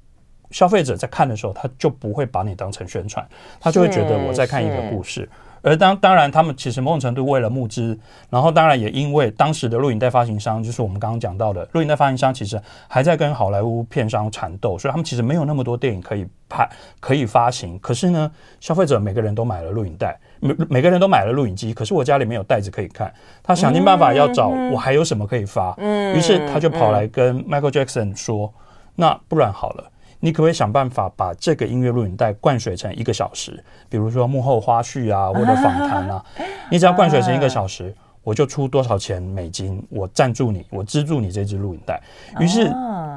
[0.51, 3.27] 消费者在看的时候，他就不会把你当成宣传，
[3.61, 5.29] 他就会觉得我在看一个故事。
[5.63, 7.99] 而当当然，他们其实某种程度为了募资，
[8.31, 16.69] 然后当然也因为当时的录影带发行商，就是我们刚刚讲到的录影带发行商，其实还在跟好莱坞片商缠斗，所以他们其实没有那么多电影可以拍、
[17.01, 17.79] 可以发行。
[17.81, 25.77] 可是呢，消费者每个人都买了录影带，每每个人都买了录影机，可是我家里没有袋子可以看，他想尽办法要找我还有什么可以发，
[26.15, 28.53] 于是他就跑来跟 Michael Jackson 说
[28.97, 29.91] ：“那不然好了。”
[30.21, 33.63] 你可不可以想办法把这个音乐录影带灌水成一个小时？
[33.89, 36.25] 比如说幕后花絮啊， 或者访谈啊，
[36.71, 42.01] 你只要灌水成一个小时，我就出多少钱美金，我赞助你，我资助你这支录影带。
[42.41, 42.71] 于是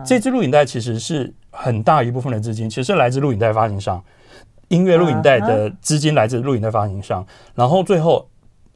[0.06, 4.04] 这支录影带其实是很大一部分的资金，其实来自录影带发行商，
[4.68, 8.28] 音乐录影带的资金来自录影带发行商，然后最后。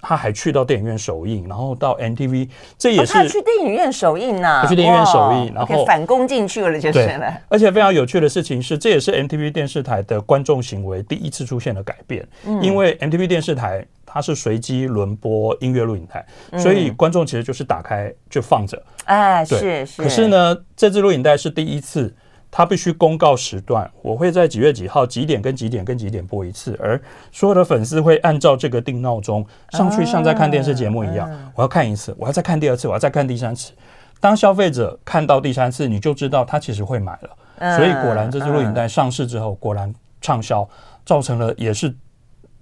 [0.08, 4.62] 他还去到电影院首映，然后到 NTV，这也是、去电影院首映呢、啊。
[4.62, 7.36] 他去电影院首映，然后反攻进去了，就是了。
[7.50, 12.24] 而且非常有趣的事情是，这也是 NTV 电视台的观众行为第一次出现了改变。
[12.46, 18.80] 嗯、因为 NTV 电视台它是随机轮播音乐录影带，嗯、所以观众其实就是打开就放着。
[19.06, 20.04] 哎，对是是。
[20.04, 22.14] 可是呢，这支录影带是第一次。
[22.58, 26.98] 他必须公告时段，我会在几月几号几点跟几点跟几点播一次，而
[27.30, 31.30] 所有的粉丝会按照这个定闹钟上去，像在看电视节目一样。
[31.54, 33.74] 我要看一次，我要再看第二次，我要再看第三次。
[34.22, 37.76] 当消费者看到第三次，你就知道他其实会买了。
[37.76, 40.66] 所以果然，这支录影带上市之后，果然畅销，
[41.06, 41.94] 造成了也是。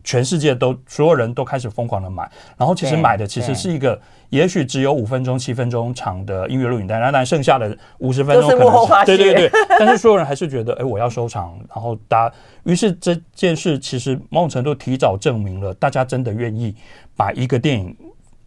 [0.04, 16.76] 全世界都所有人都开始疯狂的买，然后其实买的其实是一个也许只有五分钟、七分钟长的音乐录影带，然后剩下的五十分钟可能对对对， 但是所有人还是觉得，哎，我要收藏，然后大家，于是这件事其实某种程度提早证明了，大家真的愿意
[17.16, 17.96] 把一个电影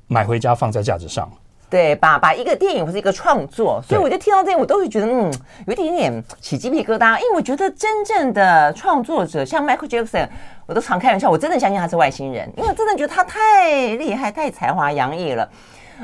[0.09, 1.31] 买回家放在架子上。
[1.69, 5.33] 对，把把一个电影或是一个创作，所以我就听到这，我都会觉得嗯，
[5.67, 10.29] 有一点点起鸡皮疙瘩，因为我觉得真正的创作者像 Michael Jackson，
[10.67, 15.49] 我都常开玩笑，我真的相信他是外星人，因为我真的觉得他太厉害，太才华洋溢了。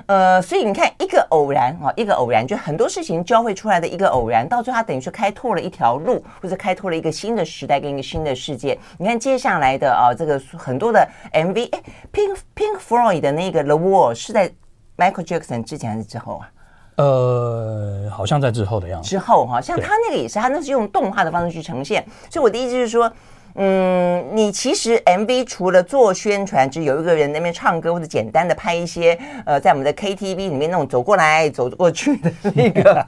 [0.07, 8.77] 呃，所以你看，一个偶然啊，一个偶然，就很多事情交汇出来的一个偶然，到最后他等于是开拓了一条路，或者开拓了一个新的时代跟一个新的世界。
[8.99, 11.81] 你看接下来的啊，这个很多的 MV，哎
[12.13, 14.51] ，Pink Pink Floyd 的那个 The Wall 是在。
[14.97, 16.51] Michael Jackson 之前还是之后啊？
[16.97, 19.09] 呃，好像在之后的样子。
[19.09, 22.05] 之后哈，像他那个也是，他那是用动画的方式去呈现。
[22.31, 23.11] 所以我的意思就是说，
[23.55, 33.07] 嗯，你其实 MV 除了做宣传，就有一个人那边唱歌，或者简单的拍一些呃，在我们的 KTV 里面那种走过来走过去的那个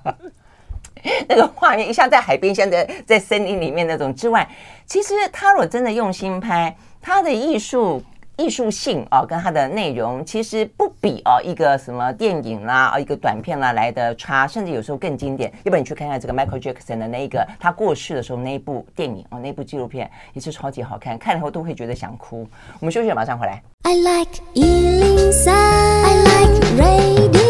[1.29, 4.49] 那个画面，一下在海边，像在在森林里面那种之外，
[4.87, 8.03] 其实他如果真的用心拍，他的艺术。
[8.37, 15.53] 艺术性啊，跟它的内容其实不比哦一个什么电影啦啊一个短片啦来的差，甚至有时候更经典。
[15.63, 22.47] 要不然你去看看这个 Michael Jackson 的那一个他过世的时候那一部电影哦，那部纪录片也是超级好看，看了以后都会觉得想哭。
[22.81, 23.63] 我们休息，马上回来。
[23.83, 27.44] I like 103, I like radio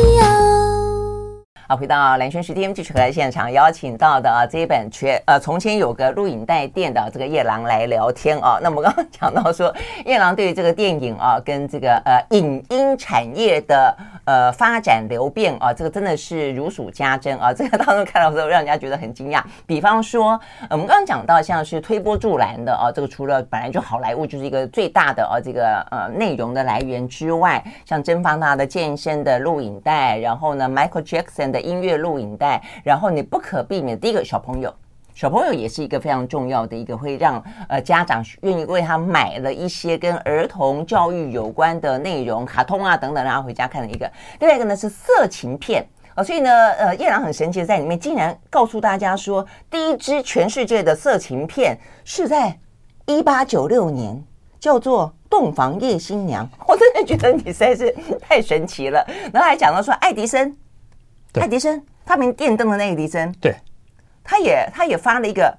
[1.67, 8.59] 啊，回到兰萱时间，继续和现场邀请到的啊这一本全呃从前有个录影带店的这个夜郎来聊天啊。
[8.63, 9.75] 那我们刚刚讲到说，
[10.05, 17.53] 夜郎对于这个电影啊跟这个呃影音产业的呃发展流变啊，这个真的是如数家珍啊。
[17.55, 19.43] 这个当中看到之后，让人家觉得很惊讶。
[19.67, 31.45] 比方说，我们刚刚讲到像是推波助澜的啊，这个除了本来就好莱坞就是一个最大的啊这个呃内容的来源之外，像甄方纳的健身的录影带，然后呢，Michael Jackson。
[31.55, 34.75] 的音乐录影带，然后你不可避免，第一个小朋友，
[35.15, 44.11] 小朋友也是一个非常重要的一个，会让呃家长愿意为他买了一些跟儿童教育有关的内容，卡通啊等等，然后回家看的一个。
[44.41, 52.59] 另外一个呢是色情片啊，所以呢，呃，叶朗很神奇的在里面竟然告诉大家说，第一支全世界的色情片是在
[53.07, 54.21] 一八九六年，
[54.59, 56.45] 叫做《洞房夜新娘》。
[56.67, 59.07] 我真的觉得你实在是太神奇了。
[59.33, 60.57] 然后还讲到说爱迪生。
[61.35, 63.57] 爱迪生发明电灯的那个爱迪生，对，
[64.25, 65.55] 他也他也发了一个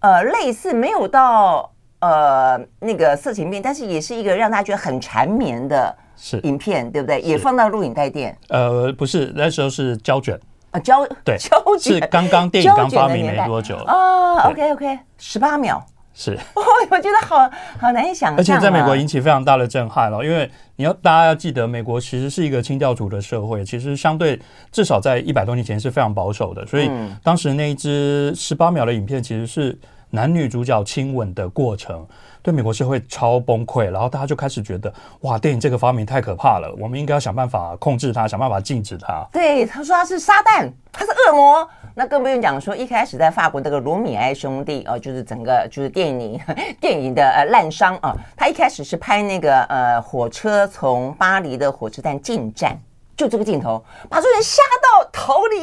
[0.00, 5.96] 呃类似没有到呃那个色情片，但是也是一个让大家觉得很缠绵的
[6.42, 7.20] 影片，对不对？
[7.20, 8.36] 也放到录影带店。
[8.48, 10.38] 呃，不是，那时候是胶卷
[10.72, 14.48] 啊，胶对胶卷是刚刚电影刚发明没多久啊。
[14.50, 15.80] OK OK，十八秒。
[16.22, 20.22] 是， 哦，我觉得好好难以想象，而且在美国引起非常大的震撼了。
[20.22, 24.38] 因为你要大家要记得，美国其实是一个清教徒的社会，其实相对
[24.70, 26.66] 至少在一百多年前是非常保守的。
[26.66, 26.90] 所以
[27.22, 29.78] 当时那一支十八秒的影片，其实是
[30.10, 32.06] 男女主角亲吻的过程，
[32.42, 33.90] 对美国社会超崩溃。
[33.90, 39.26] 然后大家就开始觉得，哇，电影这个发明太可怕了，我们应该要想办法控制它，想办法禁止它。
[39.32, 41.68] 对，他说他是撒旦，他是恶魔。
[41.92, 46.40] 那更不用讲说，一开始在法国那个卢米埃兄弟哦，就是整个 就是电影
[46.80, 52.78] 电影的呃滥觴啊，他一开始是拍那个呃火车从巴黎的火车站进站，
[53.16, 55.56] 就这个镜头，把所有人吓到逃离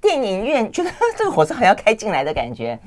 [0.00, 2.78] 电影院，觉得这个火车还要开进来的感觉。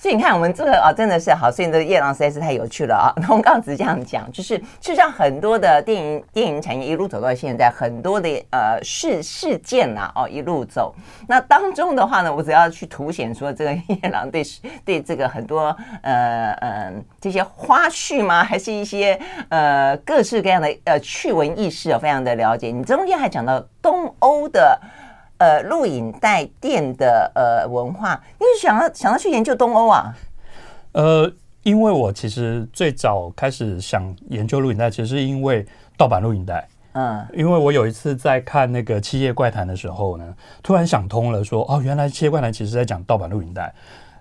[0.00, 3.12] 所以你看，我们这个啊，真的是好，所以这个夜郎实在是太有趣了啊。
[3.16, 10.94] 那 我们刚刚只是这样讲，就是事实上很多的电影电影产业一路走到现在，很多的呃事事件呐，哦一路走。
[11.26, 14.44] 那当中的话呢，我只要去凸显说，这个夜郎对
[14.86, 18.44] 对这个很多呃呃这些花絮吗？
[18.44, 22.68] 还是一些呃各式各样的呃趣闻轶事啊，非常的了解。
[22.68, 24.80] 你中间还讲到东欧的。
[25.38, 30.14] 呃，录影带店的呃文化，你是想要想要去研究东欧啊？
[30.92, 35.64] 呃，因为我其实最早开始想研究录影带，其实是因为
[35.96, 36.68] 盗版录影带。
[36.92, 43.72] 嗯，因为我有一次在看那个《七夜怪谈》的时候呢，突然想通了说，说哦，原来《七夜怪谈》其实在讲盗版录影带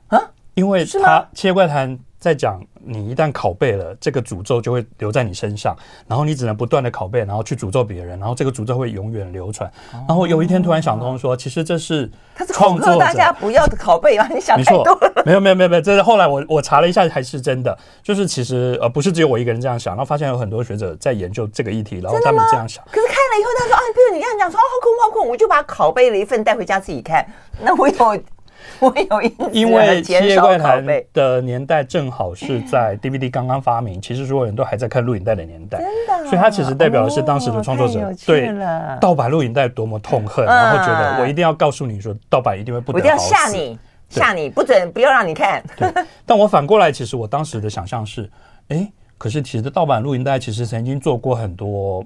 [0.09, 0.21] 啊，
[0.57, 1.97] 因为他切怪谈》。
[2.19, 5.77] 在讲，你一旦拷贝了，这个诅咒就会留在你身上，
[6.07, 9.71] 然后你只能不断的拷贝，然后去诅咒别人，然后这个诅咒会永远流传。
[10.07, 14.27] 然后有一天突然想通，说其实这是他是恐吓大家不要拷贝啊！
[14.33, 15.23] 你想太多了。
[15.27, 22.83] 没有没有没有没有，这是后来我我查了一下，还是真的，就是其实呃不是只有我一个人这样想，然后发现有很多学者在研究这个议题，然后他们这样想。
[22.91, 27.23] 可是看了以后，他说啊，比如你这样讲说啊，好恐怖好恐怖，我就把拷贝了一份带回家自己看。
[27.61, 28.23] 那我有。
[28.79, 38.49] 我有一，因为《七夜怪谈》的年代正好是在 DVD 刚刚发明，其实所有人都还在看录影带的年代，真的，所以它其实代表的是当时的创作者对
[39.01, 45.63] 盗版录影带多么痛恨，然后觉得我一定要告诉你说，盗版一定会不得好死，我一定要吓你，吓你，不准不要让你看。
[45.75, 45.91] 对，
[46.25, 48.29] 但我反过来，其实我当时的想象是，
[48.69, 48.87] 哎，
[49.17, 52.05] 可是其实盗版录影带其实曾经做过很多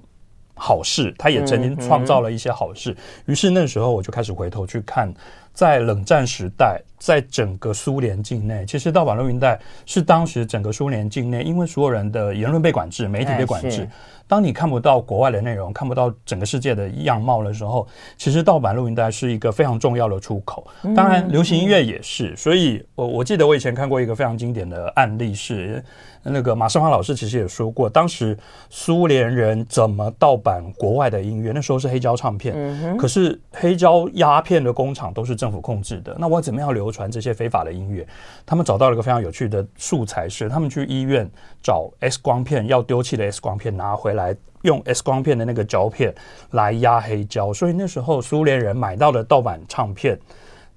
[0.55, 2.95] 好事，他也曾经创造了一些好事，
[3.25, 5.13] 于是那时候我就开始回头去看。
[5.53, 13.89] 在冷战时代，在整个苏联境内，其实盗版录音带是当时整个苏联境内，因为所有人的言论被管制，媒体被管制。
[14.27, 17.85] 当你看不到国外的内容，看不到整个世界的样貌的时候，
[18.15, 20.65] 其实盗版录音带是一个非常重要的出口。
[20.95, 22.35] 当然，流行音乐也是。
[22.37, 25.83] 所以，我我记得我以前看过一个非常经典的案例是。
[26.23, 28.37] 那个马世华老师其实也说过，当时
[28.69, 31.51] 苏联人怎么盗版国外的音乐？
[31.51, 36.15] 那时候是黑胶唱片，可是黑胶鸦片的工厂都是政府控制的。
[36.19, 38.05] 那我怎么样流传这些非法的音乐？
[38.45, 41.25] 他们找到了一个非常有趣的素材，是他们去医院
[41.63, 46.13] 找 X 光片，要丢弃的 X 光片拿回来，用 X 光片的那个胶片
[46.51, 47.53] 来压黑胶。
[47.53, 50.19] 所以那时候苏联人买到的盗版唱片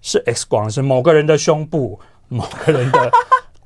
[0.01, 1.99] 是 X 光，是某个人的胸部，
[2.29, 3.11] 某个人的。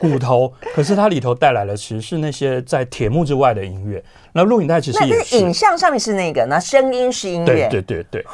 [0.00, 4.00] 骨头，可是它里头带来的其实是那些在铁幕之外的音乐。
[4.32, 7.68] 那录影带其实也是，影像上面是那个，那声音是音乐。
[7.68, 8.26] 对对对对。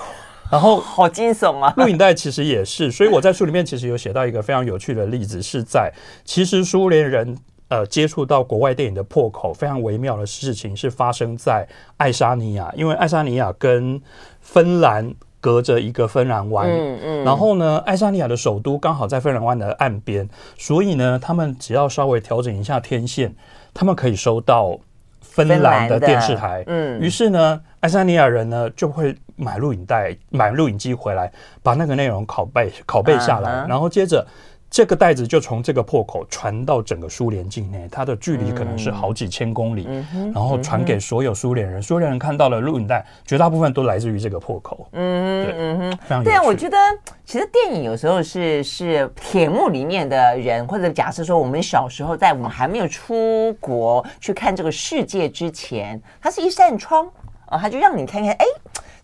[0.50, 1.72] 然后好惊悚啊！
[1.76, 5.92] 录影带其实也是，所以我在书里面其实有写到一个非常有趣的例子，是在
[6.24, 7.36] 其实苏联人
[7.68, 11.66] 呃接触到国外电影的破口，非常微妙的事情是发生在
[11.96, 14.00] 爱沙尼亚，因为爱沙尼亚跟
[14.40, 15.14] 芬兰。
[15.44, 20.26] 隔着一个芬兰湾，嗯嗯，然后呢，爱沙尼亚的首都刚好在芬兰湾的岸边，
[20.56, 23.36] 所以呢，他们只要稍微调整一下天线，
[23.74, 24.78] 他们可以收到
[25.20, 31.30] 芬兰的电视台，嗯，于是呢，爱沙尼亚人呢就会买录影带、买录影机回来，
[31.62, 34.26] 把那个内容拷贝、拷贝下来，然后接着。
[34.70, 39.86] 这个袋子就从这个破口传到整个苏联境内，它的距离可能是好几千公里，
[40.34, 41.80] 然后传给所有苏联人。
[41.80, 44.88] 苏联人看到了录影带，绝大部分都来自于这个破口。
[44.90, 46.24] 嗯对嗯哼，非常。
[46.24, 46.76] 对啊，我觉得
[47.24, 57.08] 其实电影有时候是是铁幕里面的人，或者假设说我们小时候在我们还没有出国去看这个世界之前，它是一扇窗
[57.46, 58.44] 啊，他就让你看看，哎。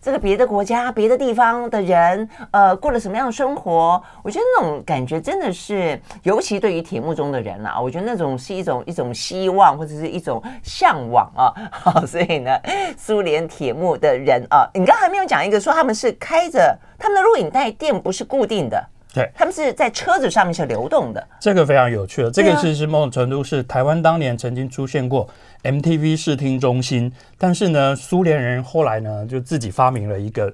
[0.03, 4.01] 这个别的国家、别的地方的人，呃，过了什么样的生活？
[4.23, 11.53] 我觉得那种感觉真的是，尤其对于铁幕中的人啊，我觉得那种是一种一种希望，或者是一种向往啊。
[11.69, 12.49] 好，所以呢，
[12.97, 18.83] 苏联铁幕的人啊，你刚才还没有讲一个说他们是开着他们的录影带店，不是固定的。
[19.13, 22.31] 对，他们是在车子上面是流动的，这个非常有趣的。
[22.31, 25.27] 这个其实某种程度是台湾当年曾经出现过
[25.63, 30.53] MTV 视听中心，但是呢，苏联人后来呢就自己发明了一个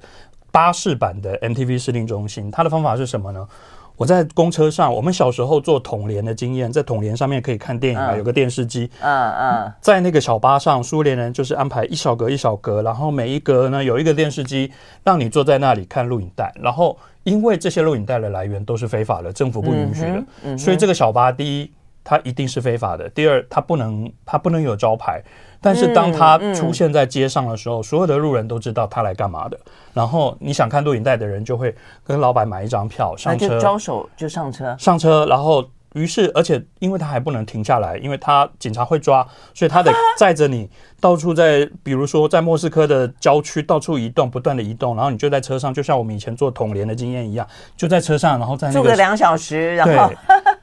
[0.51, 2.51] 巴士版的 MTV 视听中心。
[2.51, 3.47] 它的方法是什么呢？
[3.95, 8.89] 我在公车上，我们小时候坐统联的经验，在统联上面可以看电影啊，有个电视机。
[9.01, 14.71] 嗯嗯，在那个小巴上，苏联人就是安排一小格一小格，然后每一格呢有一个电视机，
[15.03, 16.97] 让你坐在那里看录影带，然后。
[17.23, 21.71] 因为这些录影带的来源都是非法的，政府不允许的，所以这个小巴第一，
[22.09, 25.21] 它一定是非法的；第二，它不能它不能有招牌。
[25.59, 29.59] 但是当它出现在街上的时候，嗯嗯、所有的路人都知道它来干嘛的。
[29.93, 35.65] 然后你想看录影带的人就会跟老板买一张票上车，招手就上车，上车，然后。
[35.93, 50.13] 于是，而且因为他还不能停下来，因为他警察会抓，所以他得载着你到处在，比如说在莫斯科的郊区到处移动，不断的移动，然后你就在车上，就像我们以前做统联的经验一样，就在车上，然后在那个住个两小时，然后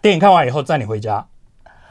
[0.01, 1.27] 电影看完以后载你回家。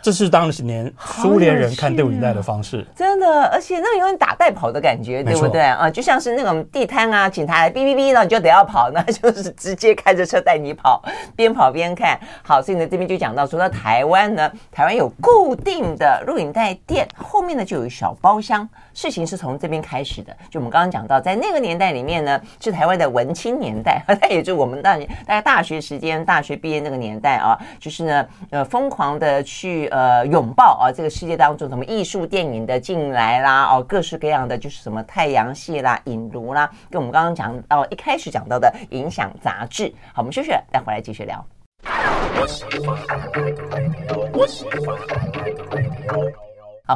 [0.03, 5.89] 这是当年苏联人看电影带的方式，啊，真的，而且那个有点打带跑的感觉，对不对啊？
[5.89, 11.01] 就像是那种地摊啊，警察来哔哔哔，然后你就得要跑，那 就是直接开着车带你跑，
[11.37, 12.19] 边跑边看。
[12.43, 18.67] 好，所以呢，这边就讲到除了台湾呢，台湾有固定的录影带店，后面呢就有小包厢。
[18.93, 39.93] 事情是从这边开始的，就我们刚刚讲到，在那个年代里面呢，是台湾的文青年代， 那也就我们大大概大学时间，大学毕业那个年代啊，就是呢，呃，疯狂的去呃拥抱啊，这个世界当中什么艺术电影的进来啦，哦，各式各样的就是什么太阳系啦、影炉啦，跟我们刚刚讲到一开始讲到的影响杂志。
[40.13, 41.45] 好，我们休息了，再回来继续聊。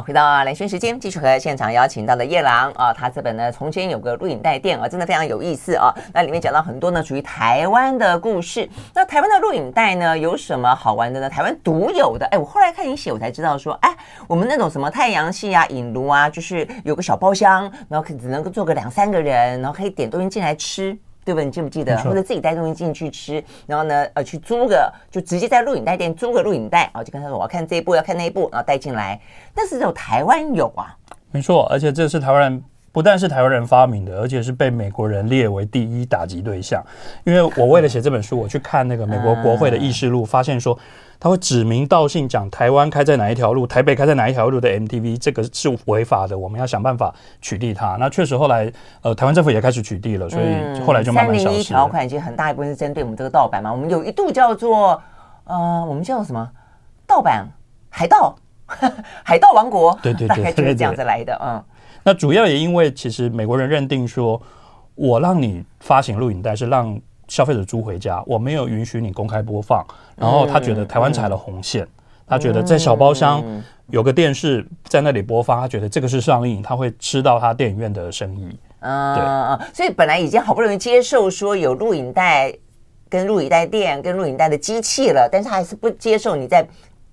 [0.00, 5.92] 回到兰萱时间，继续和现场邀请到的叶郎啊，他这本呢，从前有个录影带店啊，真的非常有意思啊。
[6.12, 8.68] 那里面讲到很多呢，属于台湾的故事。
[8.94, 11.28] 那台湾的录影带呢，有什么好玩的呢？
[11.28, 13.96] 台湾独有的，哎，我后来看你写，我才知道说，哎，
[14.26, 20.96] 我们那种什么太阳系啊、影炉啊，就是有个小包厢，然后可只能够坐个两三个人，然后可以点东西进来吃。
[21.28, 21.44] 对不对？
[21.44, 21.94] 你记不记得？
[21.98, 29.20] 或者自己带东西进去吃，然后呢，呃，去租个，就直接在录影带店租个录影带然后，就跟他说我要看这一部，要看那一部，然后带进来。
[29.54, 30.96] 但是只有台湾有啊，
[31.30, 36.82] 没错，而且这是台湾人，不但是台湾人发明的，而且是被美国人列为第一打击对象。
[37.24, 40.78] 因为我为了写这本书，我去看那个美国国会的议事录，发现说。
[41.20, 47.96] 他会指名道姓讲台湾开在哪一条路，台北开在哪一条路的 MTV，这个是违法的，我们要想办法取缔它。
[47.98, 48.72] 那确实后来，
[49.02, 51.44] 呃，台湾政府也开始取缔了，所以后来就慢慢消失。
[51.46, 55.02] 三零一条款其实很大一部分是针对我们这个盗版嘛，我们有一度叫做
[55.42, 56.48] 呃，我们叫什么
[57.04, 57.48] 盗版
[57.90, 58.36] 海盗，
[59.24, 61.36] 海盗王国，对对对， 大概就是这样子来的。
[61.42, 61.60] 嗯，
[62.08, 64.40] 那主要也因为其实美国人认定说，
[64.94, 66.98] 我让你发行录影带是让。
[67.30, 69.84] 消费者租回家，我没有允许你公开播放。
[70.16, 71.88] 然后他觉得台湾踩了红线，嗯、
[72.26, 73.44] 他觉得在小包厢
[73.90, 78.58] 有个电视在那里播放，他觉得这个是上映，他会吃到他电影院的生意。
[78.80, 79.66] 嗯，对。
[79.74, 82.50] 所以本来已经好不容易接受说有录影带、
[83.10, 86.66] 跟录影带店、跟录影带的机器了，但是他还是不接受你在。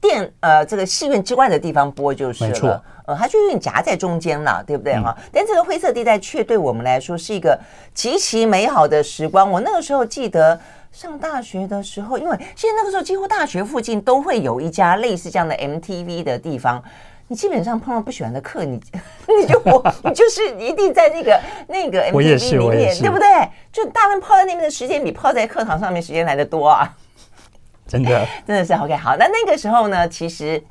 [0.08, 5.16] 电呃，这个戏院之外的地方播就是了，呃，它就有点夹在中间了，对不对哈？
[5.18, 7.60] 嗯、但这个灰色地带却对我们来说是一个
[7.94, 9.50] 极其美好的时光。
[9.50, 10.60] 我那个时候记得
[10.92, 16.84] 上大学的时候，因为现在那个时候几乎大学附近都会有一家类似这样的 MTV 的地方，
[17.28, 18.80] 你基本上碰到不喜欢的课，你
[19.42, 23.28] 你就我你就是一定在那个那个 MTV 里面，对不对？
[23.72, 26.96] 就大人泡在那边的时间比泡在课堂上面时间来的多啊。
[27.88, 28.96] 真的， 真的是 OK。
[28.96, 30.62] 好，那那个时候呢，其实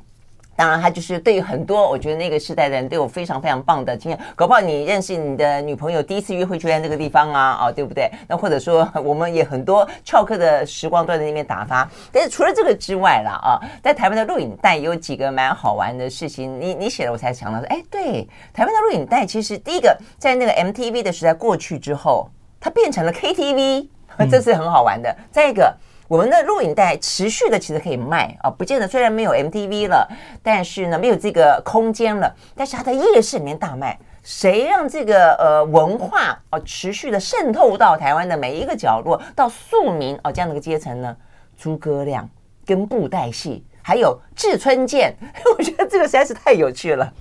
[0.57, 4.19] 当然他就是对于很多，我觉得那个时代的人都有非常非常棒的经验。
[4.35, 8.09] 搞不好你认识你的女朋友第一次约会就在那个地方啊，哦，对不对？
[8.27, 11.89] 那或者说 我们也很多翘课的时光都在那边打发。
[12.11, 16.59] 但是除了这个之外啦，啊，在台湾的录影带有几个蛮好玩的事情。
[16.59, 22.29] 你你写了，我才想到说，哎，对，台湾的录影带其实第一个在那个 MTV 的时代过去之后，
[22.61, 23.87] 它变成了 KTV，
[24.31, 25.15] 这是很好玩的。
[25.31, 25.73] 再一个。
[26.07, 30.07] 我们的录影带持续的其实可以卖啊，不见得虽然没有 MTV 了，
[30.43, 33.97] 但是呢没有这个空间了，但是它在夜市里面大卖。
[34.23, 41.15] 谁让这个呃文化哦持续的渗透到台湾的每一个角落，到庶民哦这样的一个阶层呢？
[41.57, 42.27] 诸葛亮
[42.65, 45.15] 跟布袋戏，还有志春健，
[45.57, 47.13] 我觉得这个实在是太有趣了。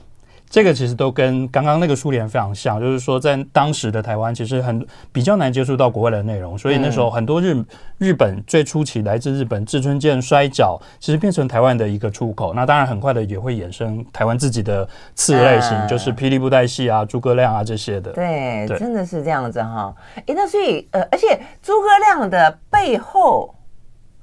[0.55, 7.61] 这个其实都跟刚刚那个苏联非常像，就是说在当时的台湾，其实很比较难接触到国外的内容，所以那时候很多日
[7.99, 12.55] 日本最初期来自日本志村健摔角，其实变成台湾的一个出口。
[12.55, 18.13] 那当然很快的也会衍生台湾自己的次类型，就是霹雳布袋戏啊、诸葛亮啊这些的。
[18.13, 19.93] 对，真的是这样子哈。
[20.27, 23.53] 诶，那所以呃，而且诸葛亮的背后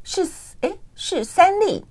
[0.02, 0.26] 是
[0.62, 1.84] 诶是三立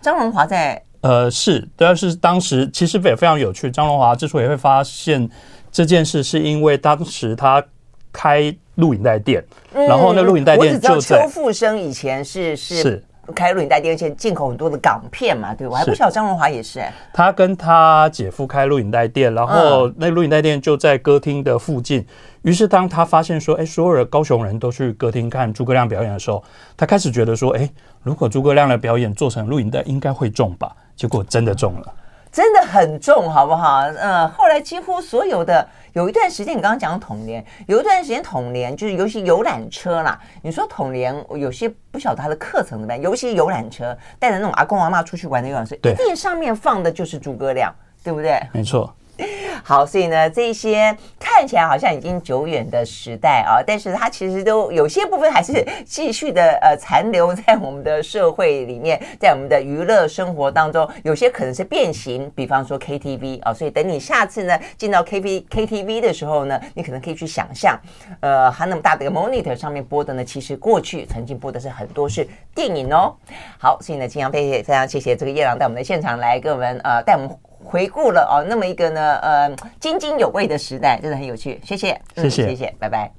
[0.00, 0.82] 张荣华在。
[1.04, 3.70] 呃，是，但是当时其实也非常有趣。
[3.70, 5.28] 张荣华之所以会发现
[5.70, 7.62] 这件事，是因为当时他
[8.10, 9.44] 开录影带店，
[9.74, 11.22] 嗯、然后那录影带店就在。
[11.22, 12.76] 邱富生以前是是。
[12.76, 16.84] 是开录影带店，而且进口很多的港片嘛，对，我还不晓得张荣华也是。
[17.10, 22.06] 他跟他姐夫开录影带店，然后那录影带店就在歌厅的附近。
[22.42, 26.44] 于是当他发现说，哎，所有的高雄人都去歌厅看诸葛亮表演的时候，
[26.76, 27.66] 他开始觉得说，哎，
[28.02, 30.70] 如果诸葛亮的表演做成录影带，应该会中吧？
[30.96, 31.94] 结果真的中了。
[32.32, 33.82] 真的很重，好不好？
[33.82, 40.18] 呃，后来几乎所有的有一段时间，你刚刚讲统联，有一段时间统联就是尤其游览车啦。
[40.42, 47.72] 你说统联有些不晓得它的课程怎么样，尤其游览车带着那种阿公阿妈出去玩的游览车，一定上面放的就是诸葛亮，
[48.02, 48.42] 对不对？
[48.52, 48.92] 没错。
[49.62, 67.78] 好，所以呢，这些看起来好像已经久远的时代啊，但是它其实都有些部分还是继续的呃残留在我们的社会里面，在我们的娱乐生活当中，有些可能是变形，比方说 KTV 啊，所以等你下次呢进到 KTV KTV 的时候呢，你可能可以去想象，
[68.20, 73.14] 呃，它那么大的一个 monitor 上面播的呢，其实过去曾经播的是很多是电影哦。
[73.58, 77.30] 好，所以呢，今天非非常谢谢这个叶朗在我们的现场来跟我们呃带我们。
[77.64, 79.50] 回顾了哦，那么一个呢，呃，
[79.80, 81.60] 津津有味的时代，真的很有趣。
[81.64, 83.10] 谢谢，谢谢，嗯、谢谢，拜拜。